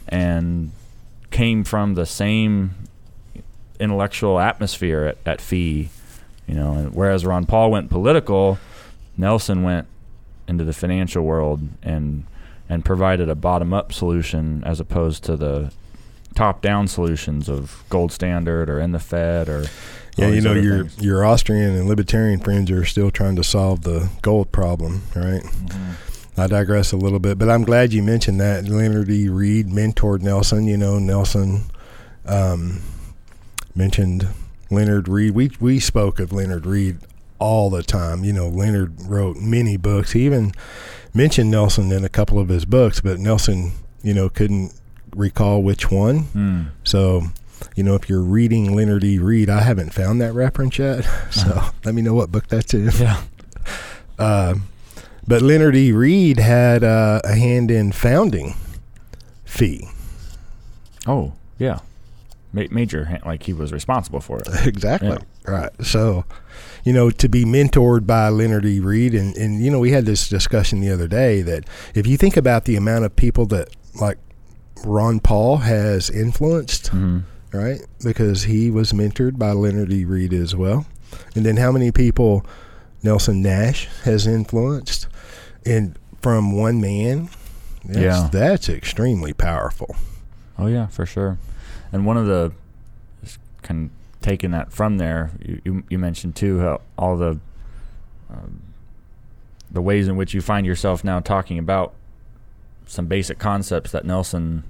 [0.09, 0.71] and
[1.31, 2.75] came from the same
[3.79, 5.91] intellectual atmosphere at, at FEE,
[6.47, 6.73] you know.
[6.75, 8.59] And whereas Ron Paul went political,
[9.17, 9.87] Nelson went
[10.49, 12.25] into the financial world and
[12.69, 15.73] and provided a bottom up solution as opposed to the
[16.35, 19.65] top down solutions of gold standard or in the Fed or
[20.17, 21.03] yeah, you know, your things.
[21.05, 25.43] your Austrian and libertarian friends are still trying to solve the gold problem, right?
[25.43, 25.95] Mhm.
[26.39, 28.69] I digress a little bit, but I'm glad you mentioned that.
[28.69, 29.29] Leonard E.
[29.29, 30.67] Read mentored Nelson.
[30.67, 31.63] You know, Nelson
[32.27, 32.83] um,
[33.75, 34.29] mentioned
[34.71, 35.33] Leonard Read.
[35.35, 36.99] We we spoke of Leonard Read
[37.39, 38.25] all the time.
[38.25, 40.13] You know, Leonard wrote many books.
[40.13, 40.53] He even
[41.15, 44.73] mentioned Nelson in a couple of his books, but Nelson, you know, couldn't
[45.15, 46.19] recall which one.
[46.21, 46.63] Hmm.
[46.85, 47.25] So,
[47.75, 49.19] you know, if you're reading Leonard E.
[49.19, 51.05] Read, I haven't found that reference yet.
[51.31, 51.73] So Uh-huh.
[51.85, 52.91] let me know what book that's in.
[52.99, 53.23] Yeah.
[54.19, 54.55] Uh,
[55.27, 55.93] but Leonard E.
[55.93, 58.55] Read had uh, a hand in founding
[59.45, 59.89] FEE.
[61.07, 61.79] Oh, yeah.
[62.53, 64.49] Ma- major, like he was responsible for it.
[64.67, 65.09] exactly.
[65.11, 65.51] Yeah.
[65.51, 65.71] Right.
[65.85, 66.25] So,
[66.85, 68.81] you know, to be mentored by Leonard E.
[68.81, 71.65] Read, and, and, you know, we had this discussion the other day that
[71.95, 73.69] if you think about the amount of people that,
[74.01, 74.19] like,
[74.85, 77.21] Ron Paul has influenced, hmm
[77.57, 77.81] right?
[78.05, 80.05] Because he was mentored by Leonard E.
[80.05, 80.87] Read as well.
[81.35, 82.45] And then how many people
[83.03, 85.07] Nelson Nash has influenced
[85.65, 87.29] and from one man?
[87.85, 88.29] That's, Yeah.
[88.33, 89.95] That's extremely powerful.
[90.59, 91.39] Oh yeah, for sure.
[91.93, 92.53] And one of the
[93.23, 97.39] just kind of taking that from there, you you, you mentioned too how all the
[98.31, 98.63] um,
[99.71, 101.95] the ways in which you find yourself now talking about
[102.87, 104.65] some basic concepts that Nelson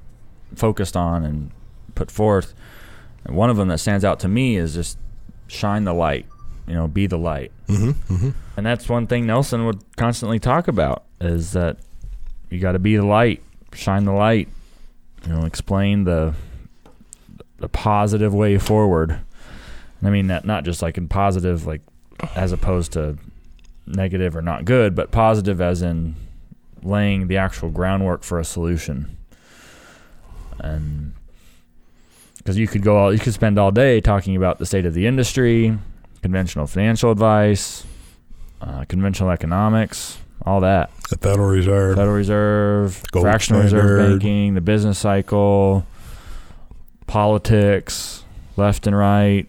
[0.54, 1.50] focused on and
[1.94, 2.54] put forth.
[3.26, 4.98] And one of them that stands out to me is just
[5.48, 6.26] shine the light.
[6.66, 7.52] You know, be the light.
[7.68, 8.30] Mm-hmm, mm-hmm.
[8.56, 11.78] And that's one thing Nelson would constantly talk about is that
[12.50, 14.48] you got to be the light, shine the light,
[15.24, 16.34] you know, explain the
[17.58, 19.18] the positive way forward.
[20.02, 21.82] I mean that not just like in positive like
[22.34, 23.16] as opposed to
[23.86, 26.14] negative or not good, but positive as in
[26.82, 29.16] laying the actual groundwork for a solution.
[30.58, 31.14] And
[32.46, 34.94] because you could go all you could spend all day talking about the state of
[34.94, 35.76] the industry,
[36.22, 37.84] conventional financial advice,
[38.60, 40.92] uh, conventional economics, all that.
[41.10, 41.96] The Federal Reserve.
[41.96, 45.84] Federal Reserve, Gold fractional reserve banking, the business cycle,
[47.08, 48.22] politics,
[48.56, 49.48] left and right,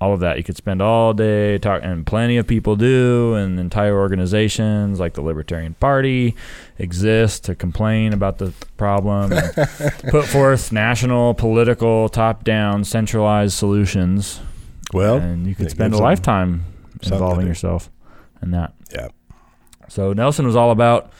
[0.00, 0.36] all of that.
[0.36, 5.14] You could spend all day talking, and plenty of people do, and entire organizations like
[5.14, 6.34] the Libertarian Party
[6.78, 9.54] exist to complain about the problem, and
[10.10, 14.40] put forth national, political, top-down, centralized solutions,
[14.92, 16.64] Well, and you could spend a lifetime
[17.02, 17.90] involving yourself.
[18.42, 18.74] in that.
[18.94, 19.08] Yeah.
[19.88, 21.12] So Nelson was all about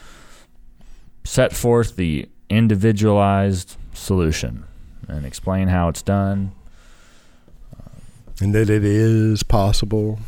[1.23, 4.63] set forth the individualized solution
[5.07, 6.51] and explain how it's done.
[8.41, 10.19] And that it is possible,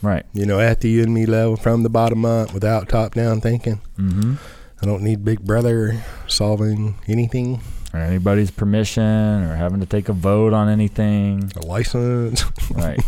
[0.00, 0.24] Right.
[0.32, 3.40] you know, at the you and me level from the bottom up without top down
[3.40, 3.80] thinking.
[3.98, 4.34] Mm-hmm.
[4.80, 7.60] I don't need Big Brother solving anything,
[7.94, 9.02] Or anybody's permission
[9.44, 11.52] or having to take a vote on anything.
[11.56, 12.44] a license.
[12.70, 13.00] Right.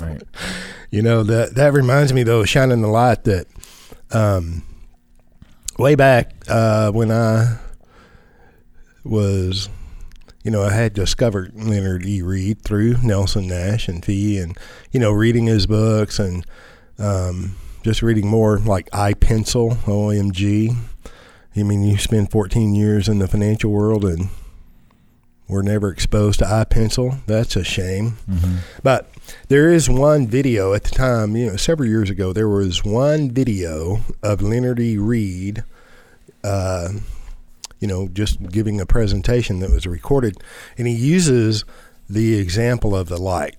[0.00, 0.22] right.
[0.90, 3.46] You know that that reminds me though, shining the light that
[4.12, 4.62] um,
[5.78, 7.58] way back uh, when I
[9.04, 9.68] was,
[10.42, 12.22] you know, I had discovered Leonard E.
[12.22, 14.56] Read through Nelson Nash and FEE, and
[14.92, 16.46] you know, reading his books and
[16.98, 20.76] um, just reading more like I Pencil, OMG.
[21.56, 24.28] I mean, you spend 14 years in the financial world and
[25.48, 27.16] we're never exposed to I Pencil.
[27.26, 28.18] That's a shame.
[28.30, 28.56] Mm-hmm.
[28.82, 29.10] But
[29.48, 33.30] there is one video at the time, you know, several years ago, there was one
[33.30, 34.98] video of Leonard E.
[34.98, 35.64] Read,
[36.44, 36.90] uh,
[37.80, 40.36] you know, just giving a presentation that was recorded.
[40.76, 41.64] And he uses
[42.08, 43.56] the example of the light.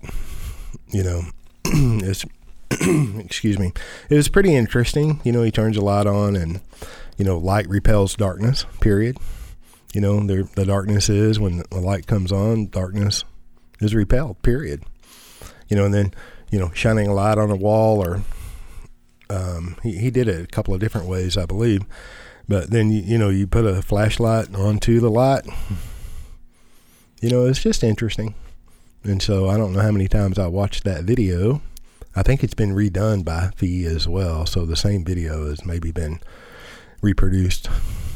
[0.87, 1.21] You know,
[1.65, 2.25] it's,
[3.23, 3.73] excuse me,
[4.09, 5.21] it was pretty interesting.
[5.23, 6.61] You know, he turns a light on and,
[7.17, 9.17] you know, light repels darkness, period.
[9.93, 13.23] You know, there, the darkness is when the light comes on, darkness
[13.79, 14.83] is repelled, period
[15.69, 16.13] you know, and then
[16.51, 18.21] you know, shining a light on a wall, or
[19.29, 21.83] um, he he did it a couple of different ways, I believe.
[22.49, 25.45] But then you, you know, you put a flashlight onto the light.
[27.21, 28.33] You know, it's just interesting,
[29.03, 31.61] and so I don't know how many times I watched that video.
[32.15, 35.91] I think it's been redone by FEE as well, so the same video has maybe
[35.91, 36.19] been
[37.01, 37.69] reproduced.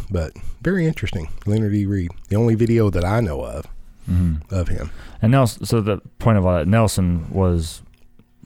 [0.09, 1.85] But very interesting, Leonard E.
[1.85, 3.67] Read, the only video that I know of
[4.09, 4.53] Mm-hmm.
[4.53, 4.91] of him.
[5.21, 7.81] And Nelson, so the point of all that, Nelson was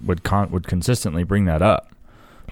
[0.06, 1.92] would con- would consistently bring that up,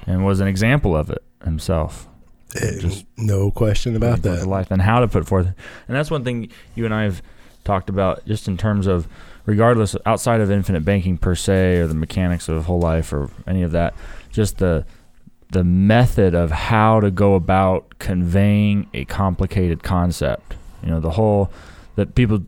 [0.08, 2.08] and was an example of it himself.
[2.56, 4.46] Eh, Just no question about that.
[4.48, 5.48] life and how to put forth.
[5.88, 7.22] And that's one thing you and I have
[7.64, 9.08] talked about, just in terms of,
[9.46, 13.64] regardless outside of infinite banking per se, or the mechanics of whole life, or any
[13.64, 13.94] of that,
[14.32, 14.86] just the
[15.52, 20.56] the method of how to go about conveying a complicated concept.
[20.84, 21.52] You know, the whole
[21.96, 22.46] that people.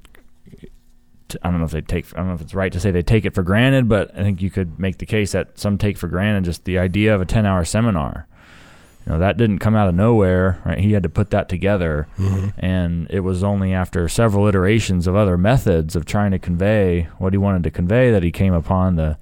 [1.43, 2.05] I don't know if they take.
[2.13, 4.23] I don't know if it's right to say they take it for granted, but I
[4.23, 7.19] think you could make the case that some take for granted just the idea of
[7.19, 8.27] a ten-hour seminar.
[9.07, 10.77] You know, that didn't come out of nowhere, right?
[10.79, 12.51] He had to put that together, Mhm.
[12.57, 17.31] and it was only after several iterations of other methods of trying to convey what
[17.31, 19.17] he wanted to convey that he came upon the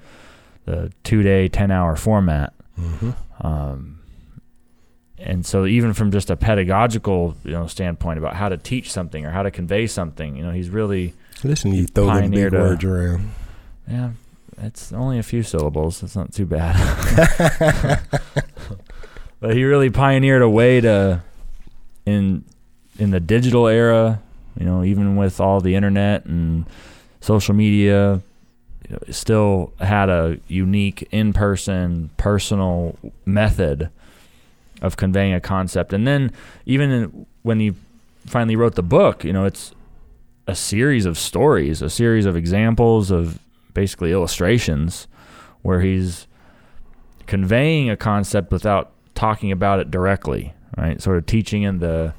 [0.66, 2.52] the two-day, ten-hour format.
[2.82, 3.14] Mhm.
[3.42, 4.00] Um,
[5.20, 9.24] and so, even from just a pedagogical, you know, standpoint about how to teach something
[9.24, 12.58] or how to convey something, you know, he's really, Listen, you throw them big a-
[12.58, 13.30] words around.
[13.88, 14.10] yeah,
[14.64, 16.02] it's only a few syllables.
[16.02, 16.76] It's not too bad.
[19.40, 21.22] but he really pioneered a way to,
[22.06, 22.44] in
[22.98, 24.22] in the digital era,
[24.60, 26.66] you know, even with all the internet and
[27.20, 28.22] social media,
[28.88, 33.90] you know, still had a unique in-person, personal method
[34.82, 35.92] of conveying a concept.
[35.92, 36.32] And then
[36.66, 37.74] even in, when he
[38.26, 39.74] finally wrote the book, you know, it's
[40.48, 43.40] a series of stories, a series of examples of
[43.74, 45.08] basically illustrations
[45.64, 46.28] where he's
[47.26, 51.02] conveying a concept without talking about it directly, right?
[51.02, 52.14] Sort of teaching in the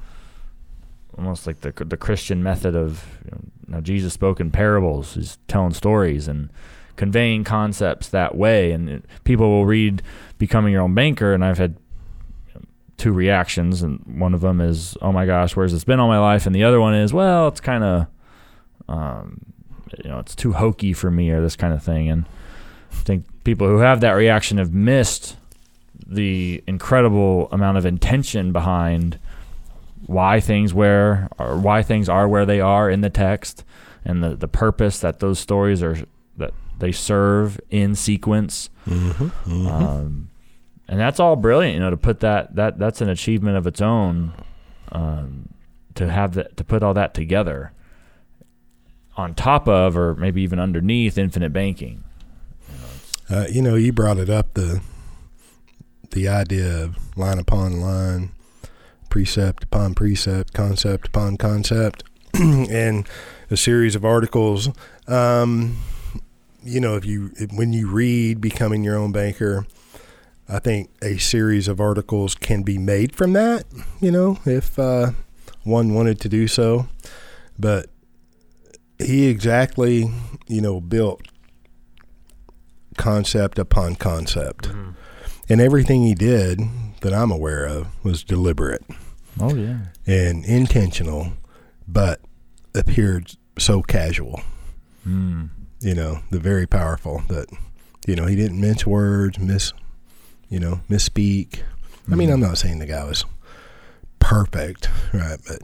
[1.16, 5.38] almost like the the Christian method of you know, now Jesus spoke in parables, he's
[5.48, 6.50] telling stories and
[6.96, 8.72] conveying concepts that way.
[8.72, 10.02] And people will read
[10.38, 11.76] becoming your own banker and I've had
[12.96, 16.18] two reactions and one of them is oh my gosh where's this been all my
[16.18, 16.46] life?
[16.46, 18.06] And the other one is well it's kind of
[18.88, 19.40] um,
[20.02, 22.08] you know it's too hokey for me or this kind of thing.
[22.08, 22.24] And
[22.92, 25.36] I think people who have that reaction have missed
[26.06, 29.18] the incredible amount of intention behind
[30.06, 33.64] why things where or why things are where they are in the text
[34.04, 35.96] and the, the purpose that those stories are
[36.36, 39.66] that they serve in sequence Mm-hmm.
[39.66, 40.30] um,
[40.86, 43.80] and that's all brilliant you know to put that that that's an achievement of its
[43.80, 44.32] own
[44.92, 45.48] um,
[45.96, 47.72] to have that to put all that together
[49.16, 52.04] on top of or maybe even underneath infinite banking
[53.28, 54.80] uh, you know, you brought it up the
[56.16, 58.32] the idea of line upon line,
[59.10, 63.06] precept upon precept, concept upon concept, and
[63.50, 64.70] a series of articles.
[65.06, 65.76] Um,
[66.64, 69.66] you know, if you if, when you read "Becoming Your Own Banker,"
[70.48, 73.64] I think a series of articles can be made from that.
[74.00, 75.10] You know, if uh,
[75.64, 76.88] one wanted to do so,
[77.58, 77.90] but
[78.98, 80.10] he exactly,
[80.48, 81.20] you know, built
[82.96, 84.70] concept upon concept.
[85.48, 86.60] And everything he did
[87.00, 88.84] that I'm aware of was deliberate
[89.40, 89.78] Oh yeah.
[90.06, 91.32] and intentional,
[91.86, 92.20] but
[92.74, 94.40] appeared so casual.
[95.06, 95.50] Mm.
[95.80, 97.46] You know, the very powerful that
[98.06, 99.72] you know he didn't mince words, miss,
[100.48, 101.60] you know, misspeak.
[102.10, 102.32] I mean, Mhm.
[102.34, 103.24] I'm not saying the guy was
[104.18, 105.38] perfect, right?
[105.46, 105.58] But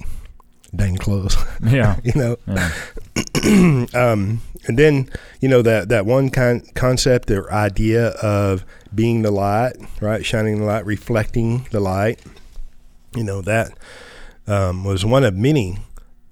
[0.74, 1.96] dang close, Yeah.
[2.04, 2.36] you know.
[2.46, 2.70] yeah.
[3.94, 5.08] um, and then
[5.40, 10.24] you know that that one con- concept or idea of being the light, right?
[10.24, 12.20] Shining the light, reflecting the light.
[13.16, 13.72] You know that
[14.46, 15.78] um, was one of many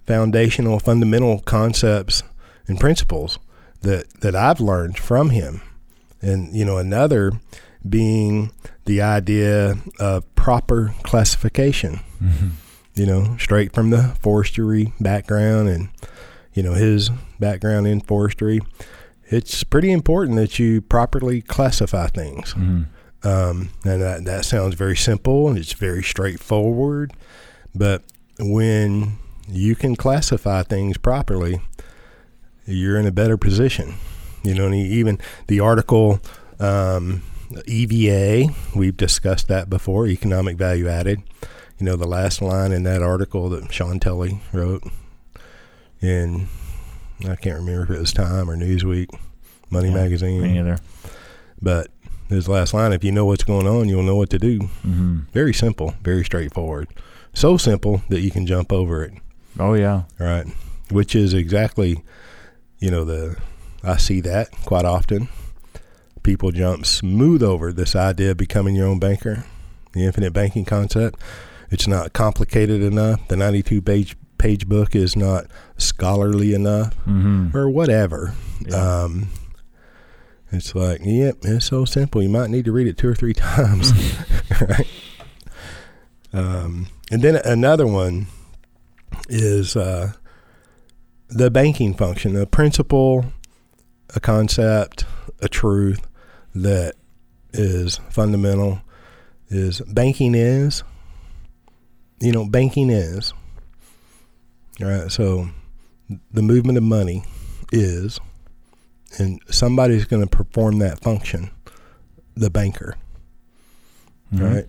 [0.07, 2.23] foundational, fundamental concepts
[2.67, 3.39] and principles
[3.83, 5.61] that that I've learned from him.
[6.23, 7.33] And you know another
[7.89, 8.53] being
[8.85, 12.51] the idea of proper classification Mhm.
[12.95, 15.89] you know, straight from the forestry background and,
[16.53, 18.61] you know, his background in forestry.
[19.31, 22.53] It's pretty important that you properly classify things.
[22.55, 22.87] Mhm.
[23.23, 27.13] Um, and that, that sounds very simple and it's very straightforward.
[27.75, 28.03] But
[28.39, 31.61] when you can classify things properly,
[32.67, 33.95] you're in a better position.
[34.43, 36.21] You know, even the article
[36.59, 37.23] um,
[37.67, 41.23] EVA, we've discussed that before, economic value added.
[41.79, 44.83] You know, the last line in that article that Shawn Tully wrote
[46.01, 46.49] in,
[47.29, 49.09] I can't remember if it was Time or Newsweek,
[49.71, 50.43] Money Yeah, Magazine.
[50.43, 50.79] Me either.
[51.61, 51.89] But
[52.29, 54.61] his last line, if you know what's going on, you'll know what to do.
[54.83, 56.89] hmm Very simple, very straightforward.
[57.35, 59.13] So simple that you can jump over it,
[59.59, 60.03] Oh yeah.
[60.19, 60.47] right?
[60.91, 62.03] Which is exactly,
[62.79, 63.37] you know, the
[63.85, 65.29] I see that quite often.
[66.23, 69.45] People jump smooth over this idea of becoming your own banker,
[69.93, 71.19] the infinite banking concept.
[71.71, 73.27] It's not complicated enough.
[73.29, 78.35] The 92 page page book is not scholarly enough hmm or whatever.
[78.67, 79.03] Yeah.
[79.03, 79.29] Um,
[80.51, 82.23] it's like, yep, it's so simple.
[82.23, 83.93] You might need to read it two or three times,
[84.61, 84.87] right?
[86.33, 88.27] Um, and then another one
[89.29, 90.13] is uh,
[91.29, 93.27] the banking function, a principle,
[94.15, 95.05] a concept,
[95.41, 96.07] a truth
[96.55, 96.95] that
[97.53, 98.81] is fundamental.
[99.49, 100.85] Is banking is,
[102.21, 103.35] you know, banking is,
[104.83, 105.11] all right?
[105.11, 105.49] So
[106.33, 107.25] the movement of money
[107.73, 108.19] is,
[109.19, 111.51] and somebody's going to perform that function,
[112.35, 112.97] the banker,
[114.35, 114.55] Mhm.
[114.55, 114.67] right?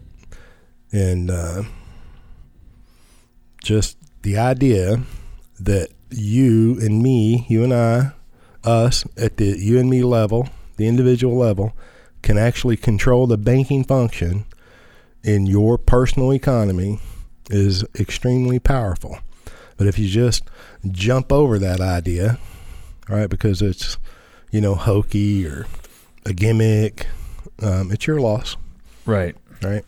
[0.92, 1.64] And uh,
[3.64, 5.02] just the idea
[5.60, 8.12] that you and me, you and I,
[8.64, 11.74] us at the you and me level, the individual level,
[12.22, 14.46] can actually control the banking function
[15.24, 17.00] in your personal economy
[17.50, 19.18] is extremely powerful.
[19.82, 20.44] But if you just
[20.92, 22.38] jump over that idea,
[23.10, 23.98] right, because it's,
[24.52, 25.66] you know, hokey or
[26.24, 27.08] a gimmick,
[27.64, 28.58] um, it's your loss,
[29.08, 29.36] Right.
[29.64, 29.84] right?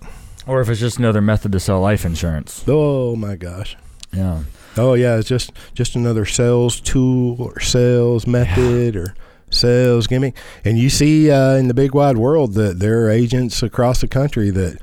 [0.47, 2.63] Or if it's just another method to sell life insurance.
[2.67, 3.77] Oh my gosh.
[4.11, 4.39] Yeah.
[4.77, 9.13] Oh yeah, it's just just another sales tool or sales method or
[9.51, 10.35] sales gimmick.
[10.65, 14.07] And you see uh, in the big wide world that there are agents across the
[14.07, 14.79] country that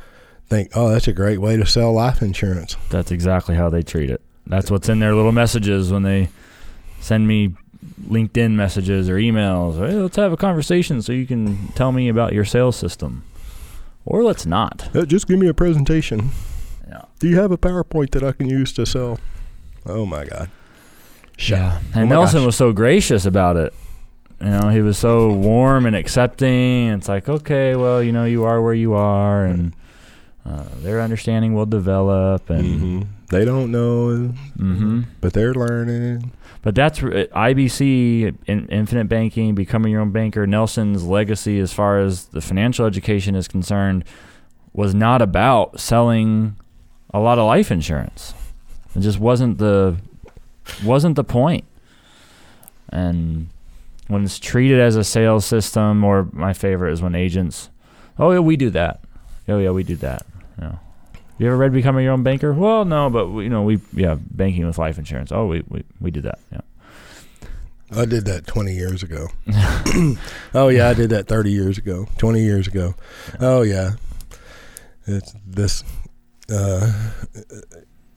[0.49, 4.09] think, "Oh, that's a great way to sell life insurance." That's exactly how they treat
[4.09, 4.23] it.
[4.47, 6.29] That's what's in their little messages when they
[7.01, 7.55] send me
[8.09, 9.75] LinkedIn messages or emails.
[9.79, 13.23] Hey, let's have a conversation so you can tell me about your sales system.
[14.05, 14.95] Or let's not.
[14.95, 16.31] Uh, just give me a presentation.
[16.89, 17.03] Yeah.
[17.21, 19.19] Do you have a PowerPoint that I can use to sell?
[19.87, 20.51] Oh my God.
[21.39, 21.81] Yeah.
[21.95, 22.47] And Oh Nelson gosh.
[22.47, 23.73] was so gracious about it.
[24.41, 26.89] You know, he was so warm and accepting.
[26.89, 29.75] It's like, okay, well, you know, you are where you are, and
[30.47, 32.49] uh, their understanding will develop.
[32.49, 33.07] And Mhm.
[33.31, 36.33] They don't know, hmm but they're learning.
[36.63, 40.47] But that's IBC, in, Infinite Banking, becoming your own banker.
[40.47, 44.05] Nelson's legacy, as far as the financial education is concerned,
[44.73, 46.57] was not about selling
[47.15, 48.35] a lot of life insurance.
[48.95, 49.97] It just wasn't the
[50.85, 51.65] wasn't the point.
[52.89, 53.49] And
[54.09, 57.71] when it's treated as a sales system, or my favorite is when agents,
[58.19, 59.01] oh yeah, we do that.
[59.49, 60.27] Oh yeah, we do that.
[60.59, 60.79] You know.
[61.41, 62.53] You ever read Becoming Your Own Banker?
[62.53, 65.33] Well, no, but we, you know, we yeah, banking with life insurance.
[65.33, 66.39] Oh, we we, we did that.
[66.53, 66.61] Yeah.
[67.93, 69.29] I did that 20 years ago.
[70.55, 72.95] oh yeah, I did that 30 years ago, 20 years ago.
[73.41, 73.93] Oh yeah.
[75.07, 75.83] It's this
[76.53, 77.11] uh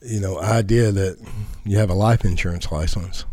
[0.02, 1.16] you know, idea that
[1.64, 3.24] you have a life insurance license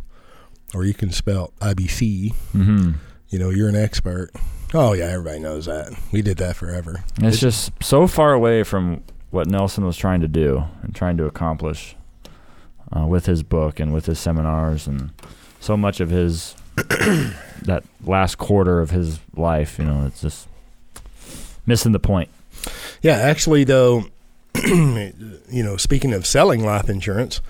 [0.73, 2.91] or you can spell IBC, Mm-hmm.
[3.27, 4.31] you know, you're an expert.
[4.73, 5.93] Oh yeah, everybody knows that.
[6.13, 7.03] We did that forever.
[7.17, 11.17] And it's just so far away from what Nelson was trying to do and trying
[11.17, 11.95] to accomplish
[12.95, 15.11] uh, with his book and with his seminars and
[15.59, 19.79] so much of his that last quarter of his life.
[19.79, 20.47] You know, it's just
[21.65, 22.29] missing the point.
[23.01, 24.05] Yeah, actually, though,
[24.63, 27.41] you know, speaking of selling life insurance,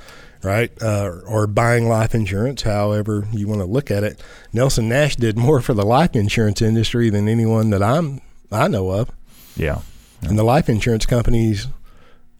[0.43, 4.21] right, uh, or buying life insurance, however you want to look at it,
[4.53, 8.21] Nelson Nash did more for the life insurance industry than anyone that I'm
[8.51, 9.09] I know of.
[9.55, 9.81] Yeah.
[10.21, 11.67] And the life insurance companies,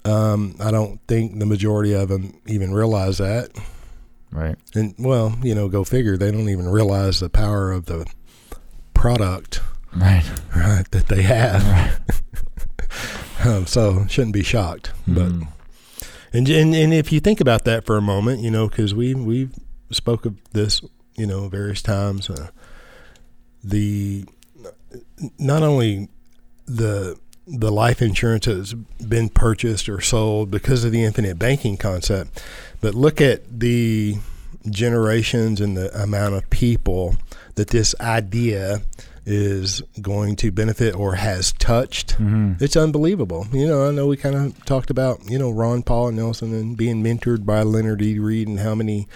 [0.05, 3.49] um, I don't think the majority of them even realize that.
[4.32, 4.55] Right.
[4.75, 6.15] And well, you know, go figure.
[6.17, 8.05] They don't even realize the power of the
[8.93, 9.61] product,
[9.95, 10.23] Right.
[10.55, 12.01] right, that they have.
[13.45, 14.91] um, so shouldn't be shocked.
[15.07, 15.47] But Mhm.
[16.34, 19.13] and, and and if you think about that for a moment, you know, because we
[19.15, 19.49] we
[19.91, 20.82] spoke of this,
[21.17, 22.29] you know, various times.
[22.29, 22.47] Uh,
[23.63, 24.23] the
[25.38, 26.07] not only
[26.65, 27.17] the
[27.53, 32.41] the life insurance has been purchased or sold because of the infinite banking concept,
[32.79, 34.15] but look at the
[34.69, 37.15] generations and the amount of people
[37.55, 38.81] that this idea
[39.25, 42.17] is going to benefit or has touched.
[42.17, 42.59] Mhm.
[42.61, 43.45] It's unbelievable.
[43.51, 46.53] You know, I know we kind of talked about, you know, Ron Paul and Nelson
[46.55, 48.17] and being mentored by Leonard E.
[48.17, 49.07] Read and how many,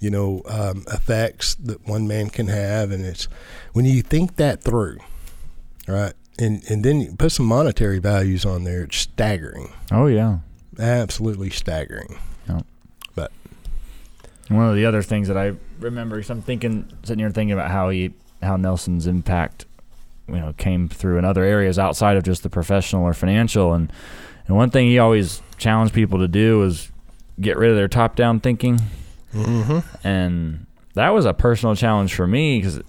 [0.00, 2.90] you know, um, effects that one man can have.
[2.90, 3.28] And it's
[3.72, 4.98] when you think that through,
[5.86, 6.14] right?
[6.42, 9.72] And, and then you put some monetary values on there, it's staggering.
[9.90, 10.38] Oh yeah.
[10.78, 12.18] Absolutely staggering.
[13.14, 13.30] But
[14.48, 17.70] one of the other things that I remember, is I'm thinking, sitting here thinking about
[17.70, 18.12] how he,
[18.42, 19.66] how Nelson's impact,
[20.28, 23.72] you know, came through in other areas outside of just the professional or financial.
[23.74, 23.92] And
[24.48, 26.90] and one thing he always challenged people to do was
[27.40, 28.80] get rid of their top-down thinking,
[29.32, 30.06] Mm-hmm.
[30.06, 32.80] and that was a personal challenge for me because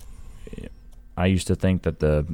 [1.16, 2.26] I used to think that the,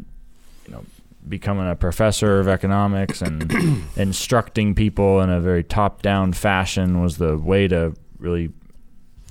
[0.66, 0.84] you know,
[1.28, 3.52] becoming a professor of economics and
[3.98, 8.52] instructing people in a very top-down fashion was the way to really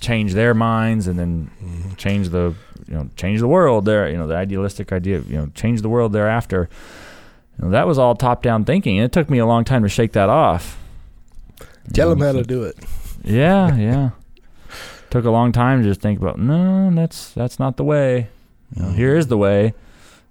[0.01, 1.95] change their minds and then Mm-hmm.
[1.95, 2.55] change the
[2.87, 5.83] you know change the world there you know the idealistic idea of, you know change
[5.83, 6.69] the world thereafter
[7.59, 9.83] you know, that was all top down thinking and it took me a long time
[9.83, 10.79] to shake that off
[11.93, 12.77] Tell them how to do it.
[13.25, 14.11] yeah yeah
[15.11, 18.29] took a long time to just think about no that's that's not the way
[18.77, 19.75] you know, here is the way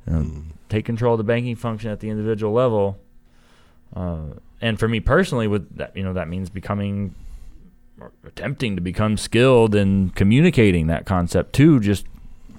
[0.07, 0.43] you know, Mm.
[0.69, 2.97] Take control of the banking function at the individual level.
[3.95, 7.15] Uh, and for me personally, with that, you know, that means becoming
[7.99, 12.05] or attempting to become skilled in communicating that concept to just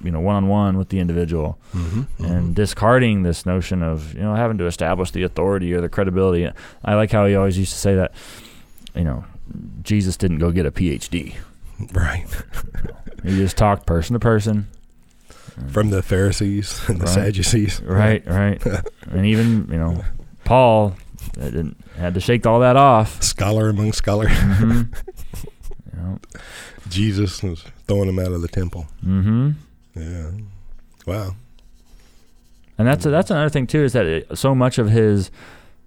[0.02, 2.24] you know one on one with the individual Mm-hmm.
[2.24, 6.48] and discarding this notion of you know having to establish the authority or the credibility.
[6.84, 8.12] I like how he always used to say that
[8.94, 9.24] you know
[9.82, 11.34] Jesus didn't go get a PhD.
[11.92, 12.26] right.
[13.24, 14.68] He just talked person to person.
[15.68, 17.14] From the Pharisees and the Right.
[17.14, 17.80] Sadducees.
[17.82, 18.62] Right, right.
[19.10, 20.02] and even, you know,
[20.44, 20.96] Paul
[21.96, 23.22] had to shake all that off.
[23.22, 24.30] Scholar among scholars.
[24.32, 24.82] hmm
[25.92, 26.18] you know,
[26.88, 28.86] Jesus was throwing them out of the temple.
[29.02, 29.50] hmm
[29.94, 30.30] Yeah.
[31.06, 31.34] Wow.
[32.78, 35.30] And that's a, that's another thing too is that it, so much of his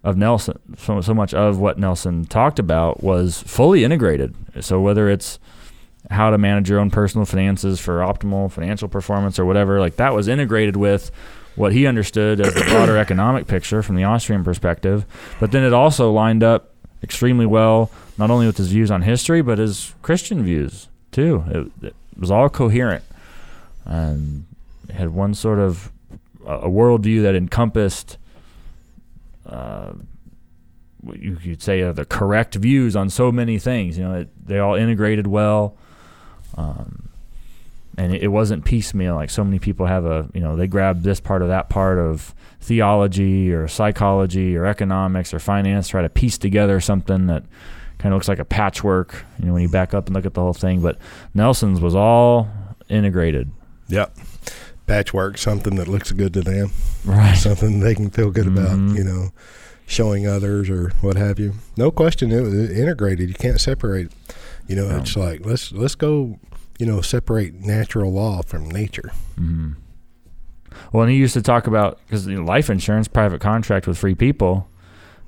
[0.04, 4.36] of Nelson so so much of what Nelson talked about was fully integrated.
[4.60, 5.40] So whether it's
[6.10, 10.14] how to manage your own personal finances for optimal financial performance or whatever, like that
[10.14, 11.12] was integrated with
[11.56, 15.06] what he understood as the broader economic picture from the Austrian perspective.
[15.40, 16.74] But then it also lined up
[17.04, 21.44] extremely well, not only with his views on history, but his Christian views too.
[21.48, 23.04] It, it was all coherent
[23.86, 24.46] and
[24.90, 25.92] had one sort of
[26.46, 28.18] a a worldview that encompassed,
[29.46, 29.94] uh,
[31.02, 33.98] what you could say, are the correct views on so many things.
[33.98, 35.76] You know, it, they all integrated well,
[36.58, 37.10] um,
[37.98, 39.16] and it, it wasn't piecemeal.
[39.16, 42.00] Like so many people have a, you know, they grab this part of that part
[42.00, 47.44] of theology or psychology or economics or finance, try to piece together something that
[47.98, 49.26] kind of looks like a patchwork.
[49.40, 50.82] You know, when you back up and look at the whole thing.
[50.82, 50.98] But
[51.34, 52.48] Nelson's was all
[52.90, 53.52] integrated.
[53.90, 54.16] Yep.
[54.88, 56.72] Patchwork, something that looks good to them,
[57.06, 57.36] Right.
[57.36, 58.96] something they can feel good about, Mhm.
[58.98, 59.30] you know,
[59.86, 61.54] showing others or what have you.
[61.78, 63.30] No question, it was integrated.
[63.30, 64.10] You can't separate.
[64.68, 64.98] You know, No.
[64.98, 66.40] it's like let's let's go,
[66.80, 69.12] you know, separate natural law from nature.
[69.36, 69.74] hmm
[70.94, 73.98] Well, and he used to talk about because you know, life insurance, private contract with
[73.98, 74.68] free people,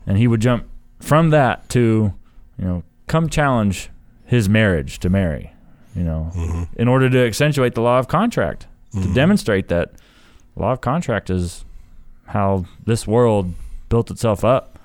[0.08, 0.66] and he would jump
[1.00, 2.14] from that to,
[2.58, 3.90] you know, come challenge
[4.26, 5.52] his marriage to Mary,
[5.96, 6.64] you know, Mm-hmm.
[6.82, 9.14] in order to accentuate the law of contract to Mhm.
[9.14, 9.92] demonstrate that
[10.56, 11.66] law of contract is
[12.28, 13.54] how this world
[13.90, 14.80] built itself up,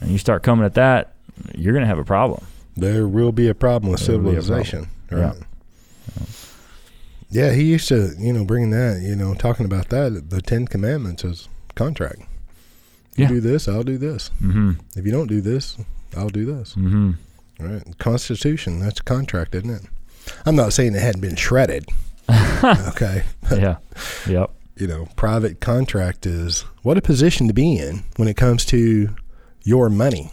[0.00, 1.14] and you start coming at that,
[1.56, 2.44] you're gonna have a problem.
[2.78, 4.88] There will be a problem with There will be a civilization.
[5.08, 5.30] problem.
[5.30, 6.28] Right.
[7.30, 10.30] Yeah, he used to, you know, bring that, you know, talking about that.
[10.30, 12.20] The Ten Commandments is contract.
[13.16, 13.28] You Yeah.
[13.28, 14.30] do this, I'll do this.
[14.42, 14.72] Mm-hmm.
[14.96, 15.76] If you don't do this,
[16.16, 16.74] I'll do this.
[16.74, 17.10] Mm-hmm.
[17.60, 17.98] Right.
[17.98, 19.82] Constitution, that's a contract, isn't it?
[20.46, 21.86] I'm not saying it hadn't been shredded.
[22.64, 23.24] okay.
[23.50, 23.76] yeah.
[24.28, 24.50] Yep.
[24.76, 29.14] you know, private contract is what a position to be in when it comes to
[29.64, 30.30] your money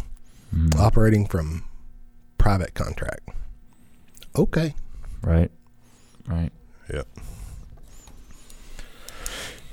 [0.55, 0.79] Mhm.
[0.79, 1.63] operating from
[2.45, 3.27] private contract.
[4.35, 4.75] Okay.
[5.23, 5.49] Right.
[6.27, 6.51] Right.
[6.93, 7.07] Yep.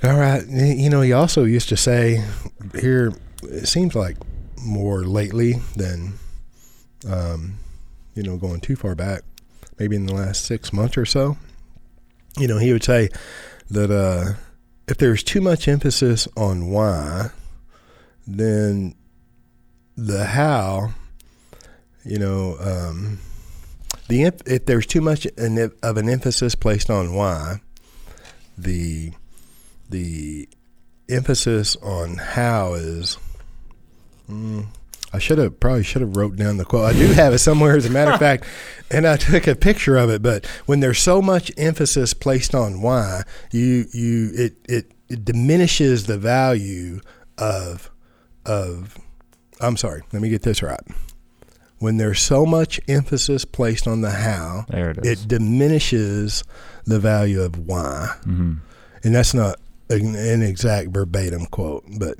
[0.03, 0.43] All right.
[0.47, 2.23] You know, he also used to say
[2.81, 3.13] here,
[3.43, 4.17] it seems like
[4.59, 6.13] more lately than,
[7.07, 7.59] um,
[8.15, 9.21] you know, going too far back,
[9.77, 11.37] maybe in the last six months or so.
[12.39, 13.09] You know, he would say
[13.69, 14.33] that uh,
[14.87, 17.29] if there's too much emphasis on why,
[18.25, 18.95] then
[19.95, 20.95] the how,
[22.05, 23.19] you know, um,
[24.07, 27.61] the if there's too much of an emphasis placed on why,
[28.57, 29.11] the
[29.89, 30.47] the
[31.09, 33.17] emphasis on how is.
[34.29, 34.67] Mm,
[35.11, 36.85] I should have probably should have wrote down the quote.
[36.85, 38.45] I do have it somewhere, as a matter of fact,
[38.89, 40.21] and I took a picture of it.
[40.21, 46.07] But when there's so much emphasis placed on why, you you it it, it diminishes
[46.07, 46.99] the value
[47.37, 47.91] of
[48.45, 48.97] of.
[49.61, 50.01] I'm sorry.
[50.11, 50.81] Let me get this right.
[51.83, 56.43] When there's so much emphasis placed on the how, it it diminishes
[56.85, 58.15] the value of why.
[58.21, 58.53] mm-hmm.
[59.03, 59.59] And that's not
[59.89, 62.17] an, an exact verbatim quote, but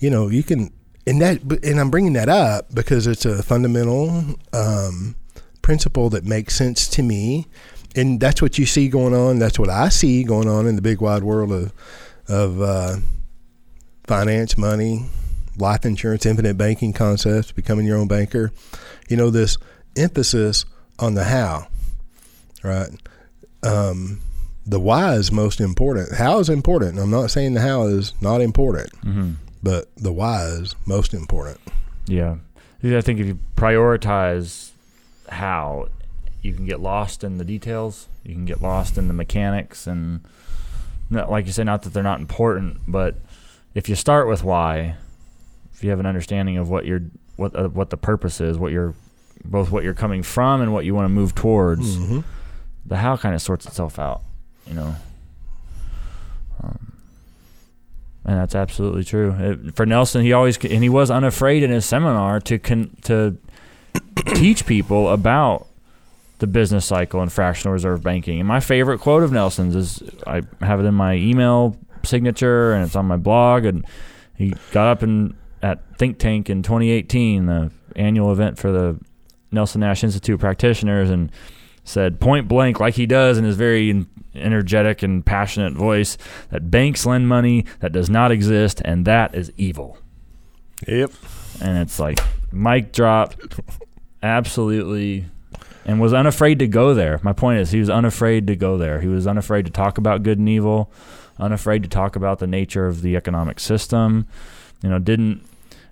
[0.00, 0.72] you know, you can,
[1.06, 5.14] and that, and I'm bringing that up because it's a fundamental um,
[5.62, 7.46] principle that makes sense to me,
[7.94, 9.38] and that's what you see going on.
[9.38, 11.72] That's what I see going on in the big wide world of
[12.28, 12.96] of uh,
[14.08, 15.06] finance, money,
[15.58, 18.52] life insurance, infinite banking concepts, becoming your own banker.
[19.08, 19.56] You know, this
[19.96, 20.64] emphasis
[20.98, 21.68] on the how,
[22.62, 22.88] right?
[23.62, 24.20] Um,
[24.66, 26.14] the why is most important.
[26.16, 26.98] How is important.
[26.98, 29.32] I'm not saying the how is not important, Mm-hmm.
[29.62, 31.58] but the why is most important.
[32.06, 32.36] Yeah.
[32.84, 34.70] I think if you prioritize
[35.28, 35.88] how,
[36.42, 38.06] you can get lost in the details.
[38.24, 40.20] You can get lost in the mechanics, and
[41.10, 43.16] not, like you said, not that they're not important, but
[43.74, 44.96] if you start with why,
[45.76, 47.02] if you have an understanding of what your
[47.36, 48.94] what uh, what the purpose is, what you're
[49.44, 52.20] both what you're coming from and what you want to move towards, Mm-hmm.
[52.86, 54.22] the how kind of sorts itself out,
[54.66, 54.96] you know.
[56.62, 56.92] Um,
[58.24, 59.32] and that's absolutely true.
[59.38, 63.36] It, for Nelson, he always and he was unafraid in his seminar to con, to
[64.34, 65.66] teach people about
[66.38, 68.40] the business cycle and fractional reserve banking.
[68.40, 72.84] And my favorite quote of Nelson's is I have it in my email signature and
[72.84, 73.64] it's on my blog.
[73.64, 73.86] And
[74.36, 78.98] he got up and at Think Tank in 2018, the annual event for the
[79.50, 81.30] Nelson Nash Institute practitioners, and
[81.84, 84.04] said point blank, like he does in his very
[84.34, 86.18] energetic and passionate voice,
[86.50, 89.96] that banks lend money that does not exist, and that is evil.
[90.86, 91.12] Yep.
[91.62, 92.18] And it's like
[92.52, 93.34] mic drop,
[94.22, 95.26] absolutely,
[95.86, 97.20] and was unafraid to go there.
[97.22, 99.00] My point is, he was unafraid to go there.
[99.00, 100.92] He was unafraid to talk about good and evil,
[101.38, 104.26] unafraid to talk about the nature of the economic system.
[104.82, 105.42] You know, didn't.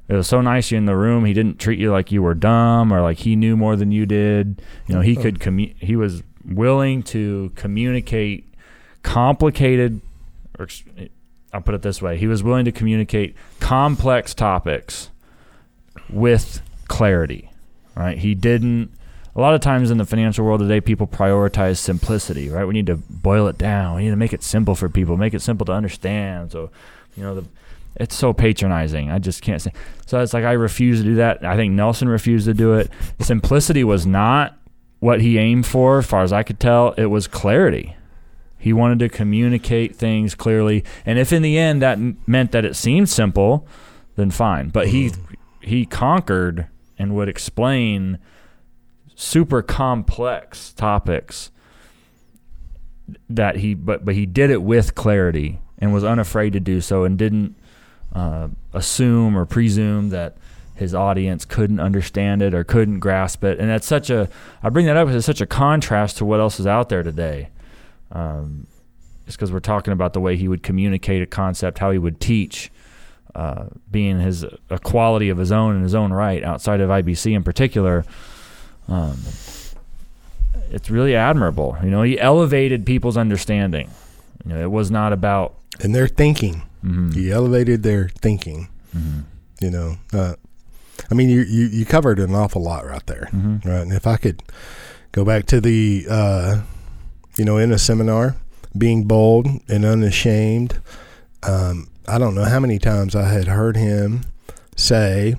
[0.08, 1.24] It was so nice you in the room.
[1.24, 4.04] He didn't treat you like you were dumb or like he knew more than you
[4.04, 4.60] did.
[4.86, 5.22] You know, he oh.
[5.22, 8.52] could commu- He was willing to communicate
[9.02, 10.00] complicated,
[10.58, 10.68] or
[11.52, 15.10] I'll put it this way: he was willing to communicate complex topics
[16.10, 17.50] with clarity.
[17.94, 18.18] Right?
[18.18, 18.90] He didn't.
[19.36, 22.50] A lot of times in the financial world today, people prioritize simplicity.
[22.50, 22.64] Right?
[22.64, 23.96] We need to boil it down.
[23.96, 26.52] We need to make it simple for people, make it simple to understand.
[26.52, 26.70] So,
[27.16, 27.44] you know, the
[27.96, 29.10] it's so patronizing.
[29.10, 29.72] I just can't say.
[30.06, 31.44] So it's like I refuse to do that.
[31.44, 32.90] I think Nelson refused to do it.
[33.20, 34.58] Simplicity was not
[35.00, 36.92] what he aimed for, as far as I could tell.
[36.92, 37.96] It was clarity.
[38.58, 42.64] He wanted to communicate things clearly, and if in the end that m- meant that
[42.64, 43.68] it seemed simple,
[44.16, 44.70] then fine.
[44.70, 45.34] But he mm-hmm.
[45.60, 46.68] he conquered
[46.98, 48.18] and would explain
[49.14, 51.50] super complex topics
[53.28, 57.04] that he but but he did it with clarity and was unafraid to do so
[57.04, 57.54] and didn't
[58.14, 60.36] uh, assume or presume that
[60.74, 63.58] his audience couldn't understand it or couldn't grasp it.
[63.60, 64.28] And that's such a
[64.62, 67.02] I bring that up because it's such a contrast to what else is out there
[67.02, 67.50] today.
[68.10, 68.66] Um,
[69.26, 72.20] it's because we're talking about the way he would communicate a concept how he would
[72.20, 72.70] teach
[73.34, 77.34] uh, being his a quality of his own in his own right outside of IBC
[77.34, 78.04] in particular.
[78.88, 79.18] Um,
[80.70, 81.76] it's really admirable.
[81.82, 83.90] You know he elevated people's understanding.
[84.44, 86.62] You know it was not about And their thinking.
[86.84, 88.68] Mhm, He elevated their thinking.
[88.94, 89.24] mhm,
[89.60, 90.34] You know, uh,
[91.10, 93.64] I mean, you, you you covered an awful lot right there, mhm.
[93.64, 93.80] right?
[93.82, 94.42] And if I could
[95.12, 96.60] go back to the, uh,
[97.36, 98.36] you know, in a seminar,
[98.76, 100.80] being bold and unashamed.
[101.44, 104.22] Um, I don't know how many times I had heard him
[104.76, 105.36] say,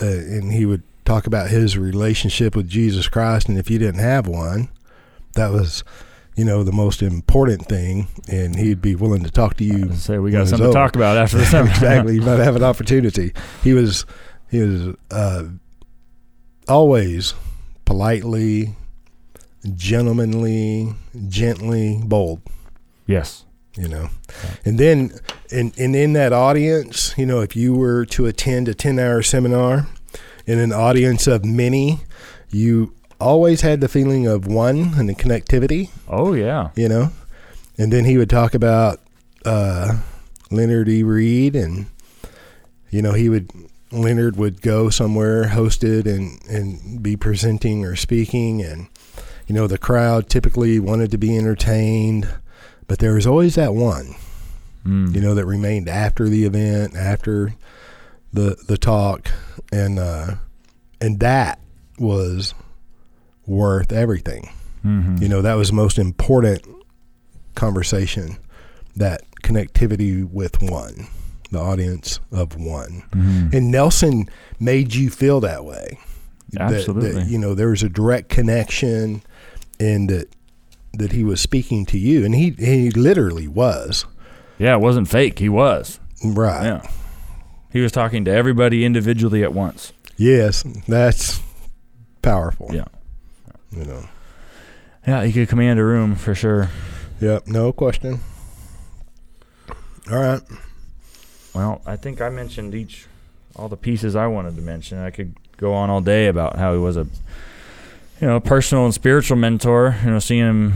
[0.00, 4.00] uh, and he would talk about his relationship with Jesus Christ, and if you didn't
[4.00, 4.68] have one,
[5.34, 5.82] that was,
[6.36, 9.92] you know, the most important thing, and he'd be willing to talk to you.
[9.92, 11.74] Say we got something to talk about after the seminar.
[11.74, 12.14] exactly.
[12.14, 13.32] You might have an opportunity.
[13.62, 14.06] He was
[14.50, 15.44] he was uh,
[16.68, 17.34] always
[17.84, 18.74] politely,
[19.74, 20.94] gentlemanly,
[21.28, 22.40] gently bold.
[23.06, 23.44] yes.
[23.74, 24.10] You know,
[24.66, 25.12] and then
[25.50, 29.22] and, and in that audience, you know, if you were to attend a ten hour
[29.22, 29.86] seminar
[30.44, 32.00] in an audience of many,
[32.50, 36.70] you always had the feeling of one and the connectivity Oh yeah.
[36.76, 37.10] you know.
[37.78, 39.00] And then he would talk about
[39.46, 39.98] uh,
[40.50, 41.02] Leonard E.
[41.02, 41.86] Read, and
[42.90, 43.50] you know he would
[43.90, 48.88] Leonard would go somewhere hosted and and be presenting or speaking, and
[49.46, 52.28] you know the crowd typically wanted to be entertained,
[52.86, 54.14] but there was always that one,
[54.86, 55.14] Mm.
[55.14, 57.54] you know, that remained after the event, after
[58.32, 59.30] the the talk,
[59.72, 60.34] and uh,
[61.00, 61.58] and that
[61.98, 62.54] was
[63.52, 64.48] worth everything.
[64.84, 65.20] Mhm.
[65.22, 66.62] You know, that was the most important
[67.54, 68.36] conversation,
[68.96, 71.06] that connectivity with one,
[71.50, 73.02] the audience of one.
[73.14, 73.52] Mhm.
[73.52, 74.28] And Nelson
[74.58, 75.98] made you feel that way.
[76.52, 77.24] That- that, Absolutely.
[77.24, 79.22] you know, there was a direct connection
[79.80, 80.28] and that
[80.98, 84.04] that he was speaking to you and he he literally was.
[84.58, 85.38] yeah, it wasn't fake.
[85.38, 85.98] He was.
[86.22, 86.64] Right.
[86.64, 86.82] Yeah.
[87.72, 89.92] He was talking to everybody individually at once.
[90.18, 91.40] Yes, that's
[92.20, 92.68] powerful.
[92.72, 92.84] Yeah.
[93.72, 94.08] You know.
[95.06, 96.70] Yeah, he could command a room for sure.
[97.20, 98.20] Yep, no question.
[100.10, 100.42] All right.
[101.54, 103.06] Well, I think I mentioned each
[103.56, 104.98] all the pieces I wanted to mention.
[104.98, 107.06] I could go on all day about how he was a
[108.20, 110.74] you know, personal and spiritual mentor, you know, seeing him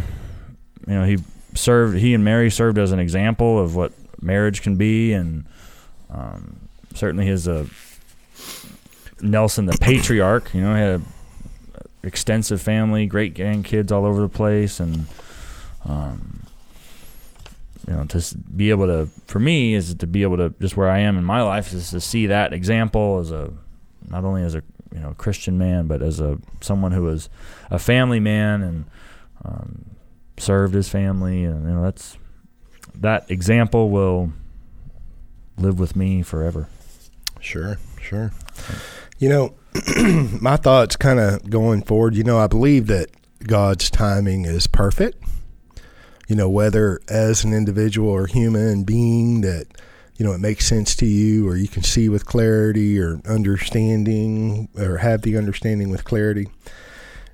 [0.86, 1.18] you know, he
[1.54, 5.46] served he and Mary served as an example of what marriage can be and
[6.10, 7.66] um, certainly his uh,
[9.20, 11.02] Nelson the patriarch, you know, he had a
[12.06, 15.06] extensive family, great grandkids all over the place and
[15.84, 16.46] um,
[17.86, 20.88] you know to be able to for me is to be able to just where
[20.88, 23.52] I am in my life is to see that example as a
[24.08, 27.28] not only as a you know Christian man but as a someone who was
[27.70, 28.84] a family man and
[29.44, 29.90] um,
[30.38, 32.16] served his family and you know that's
[32.94, 34.32] that example will
[35.58, 36.68] live with me forever.
[37.40, 38.32] Sure, sure.
[39.18, 39.54] You know,
[40.40, 43.10] my thoughts kind of going forward, you know, I believe that
[43.46, 45.22] God's timing is perfect.
[46.28, 49.66] You know, whether as an individual or human being that,
[50.16, 54.68] you know, it makes sense to you or you can see with clarity or understanding
[54.76, 56.48] or have the understanding with clarity.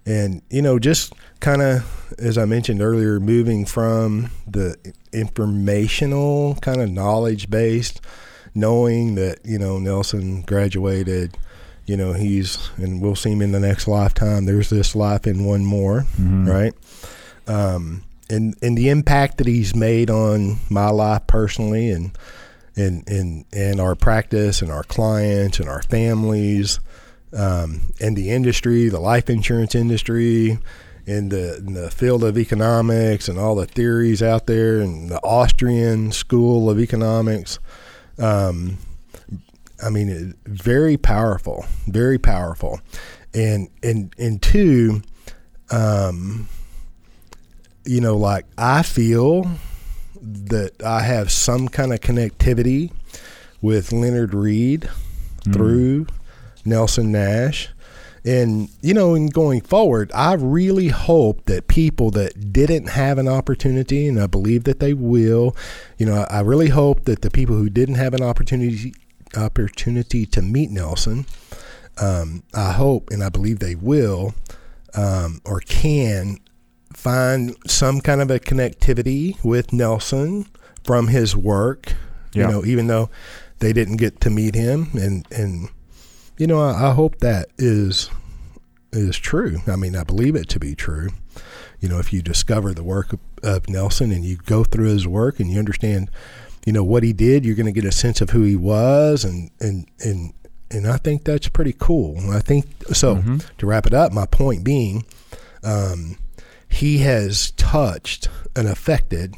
[0.04, 4.76] And, you know, just kind of, as I mentioned earlier, moving from the
[5.12, 8.00] informational kind of knowledge based
[8.54, 11.36] knowing that you know Nelson graduated,
[11.86, 14.44] you know he's and we'll see him in the next lifetime.
[14.44, 16.48] There's this life in one more, Mhm.
[16.48, 16.74] right?
[17.46, 22.12] Um, and and the impact that he's made on my life personally, and
[22.76, 26.78] and and and our practice, and our clients, and our families,
[27.36, 30.58] um, and the industry, the life insurance industry.
[31.04, 35.18] In the, in the field of economics and all the theories out there, and the
[35.24, 37.58] Austrian school of economics,
[38.20, 38.78] um,
[39.82, 42.80] I mean, very powerful, very powerful,
[43.34, 45.02] and and and two,
[45.70, 46.48] um,
[47.84, 49.50] you know, like I feel
[50.20, 52.92] that I have some kind of connectivity
[53.60, 54.88] with Leonard Read
[55.44, 55.52] Mm.
[55.52, 56.06] through
[56.64, 57.68] Nelson Nash.
[58.24, 63.26] And, you know, in going forward, I really hope that people that didn't have an
[63.26, 65.56] opportunity, and I believe that they will,
[65.98, 68.94] you know, I really hope that the people who didn't have an opportunity
[69.36, 71.26] opportunity to meet Nelson,
[72.00, 74.34] um, I hope and I believe they will
[74.94, 76.38] um, or can
[76.92, 80.46] find some kind of a connectivity with Nelson
[80.84, 81.94] from his work.
[82.34, 82.46] Yeah.
[82.46, 83.10] You know, even though
[83.58, 85.68] they didn't get to meet him, and and
[86.38, 88.10] you know, I, I hope that is
[88.92, 89.58] is true.
[89.66, 91.10] I mean, I believe it to be true.
[91.80, 95.06] You know, if you discover the work of, of Nelson and you go through his
[95.06, 96.10] work and you understand,
[96.66, 99.24] you know, what he did, you're going to get a sense of who he was,
[99.24, 100.32] and and and
[100.70, 102.16] and I think that's pretty cool.
[102.16, 103.16] And I think so.
[103.16, 103.44] Mhm.
[103.58, 105.04] To wrap it up, my point being,
[105.62, 106.16] um,
[106.68, 109.34] he has touched and affected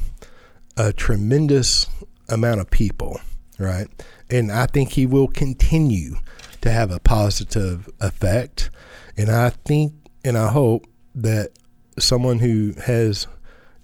[0.77, 1.87] a tremendous
[2.29, 3.19] amount of people,
[3.59, 3.87] right?
[4.29, 6.15] And I think he will continue
[6.61, 8.69] to have a positive effect.
[9.17, 11.51] And I think and I hope that
[11.99, 13.27] someone who has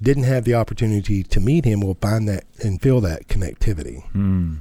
[0.01, 4.57] didn't have the opportunity to meet him will find that and feel that connectivity, Mm.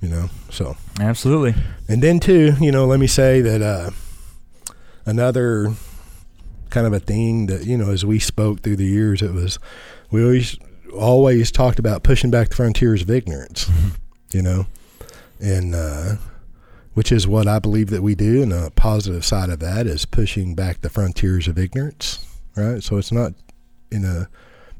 [0.00, 0.30] you know.
[0.50, 1.54] So Absolutely.
[1.88, 3.90] and then too, you know, let me say that uh,
[5.06, 5.72] another
[6.70, 9.58] kind of a thing that you know as we spoke through the years, it was
[10.10, 10.56] we always
[10.96, 13.68] always talked about pushing back the frontiers of ignorance,
[14.32, 14.66] you know,
[15.40, 16.14] and uh,
[16.94, 18.42] which is what I believe that we do.
[18.42, 22.24] And a positive side of that is pushing back the frontiers of ignorance,
[22.56, 22.80] right?
[22.82, 23.32] So it's not
[23.90, 24.28] in a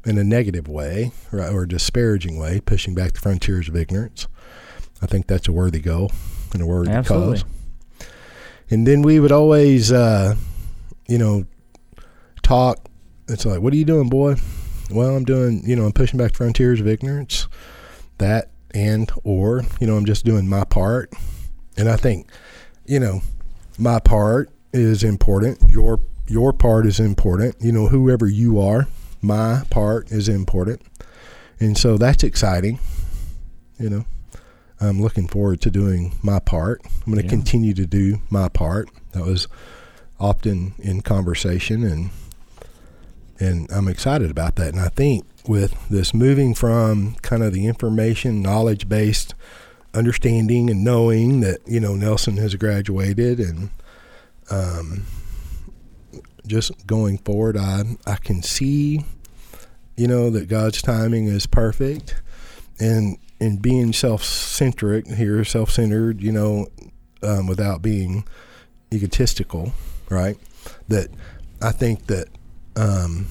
[0.05, 4.27] in a negative way, right, or disparaging way, pushing back the frontiers of ignorance.
[5.01, 6.11] I think that's a worthy goal
[6.53, 7.39] and a worthy Absolutely.
[7.39, 7.45] cause.
[8.69, 10.35] And then we would always, uh,
[11.07, 11.45] you know,
[12.41, 12.79] talk.
[13.27, 14.35] It's like, what are you doing, boy?
[14.91, 17.47] Well, I'm doing, you know, I'm pushing back frontiers of ignorance.
[18.17, 21.11] That and or, you know, I'm just doing my part.
[21.77, 22.29] And I think,
[22.85, 23.21] you know,
[23.77, 25.69] my part is important.
[25.69, 27.55] Your your part is important.
[27.59, 28.87] You know, whoever you are,
[29.25, 30.81] my part is important.
[31.59, 32.79] And so that's exciting.
[33.79, 34.05] You know,
[34.79, 36.81] I'm looking forward to doing my part.
[36.85, 37.29] I'm going to Yeah.
[37.29, 38.89] continue to do my part.
[39.13, 39.47] That was
[40.19, 42.09] often in conversation and
[43.37, 44.69] and I'm excited about that.
[44.69, 49.35] And I think with this moving from kind of the information knowledge based
[49.93, 53.71] understanding and knowing that you know Nelson has graduated and
[54.49, 55.05] um,
[56.47, 59.03] just going forward, I I can see
[59.97, 62.15] you know that God's timing is perfect,
[62.79, 66.67] and and being self centric here, self centered, you know,
[67.23, 68.25] um, without being
[68.93, 69.73] egotistical,
[70.09, 70.37] right?
[70.87, 71.09] That
[71.61, 72.27] I think that
[72.75, 73.27] um,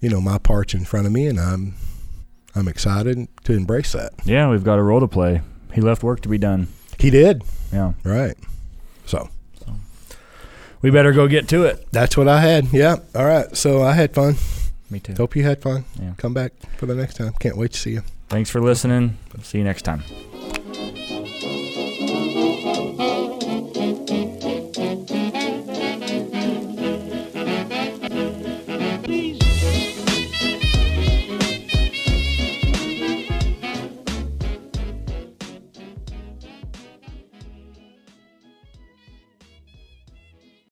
[0.00, 1.74] you know my part's in front of me, and I'm
[2.54, 4.12] I'm excited to embrace that.
[4.24, 5.42] Yeah, we've got a role to play.
[5.72, 6.68] He left work to be done.
[6.98, 7.92] He did, Yeah.
[8.02, 8.34] right?
[9.04, 9.28] So
[10.80, 11.86] We better go get to it.
[11.92, 12.72] that's what I had.
[12.72, 12.96] Yeah.
[13.14, 13.54] All right.
[13.56, 14.36] So I had fun.
[14.90, 15.14] Me too.
[15.14, 15.84] Hope you had fun.
[16.00, 16.12] Yeah.
[16.16, 17.32] Come back for the next time.
[17.40, 18.02] Can't wait to see you.
[18.28, 19.18] Thanks for listening.
[19.42, 20.02] See you next time.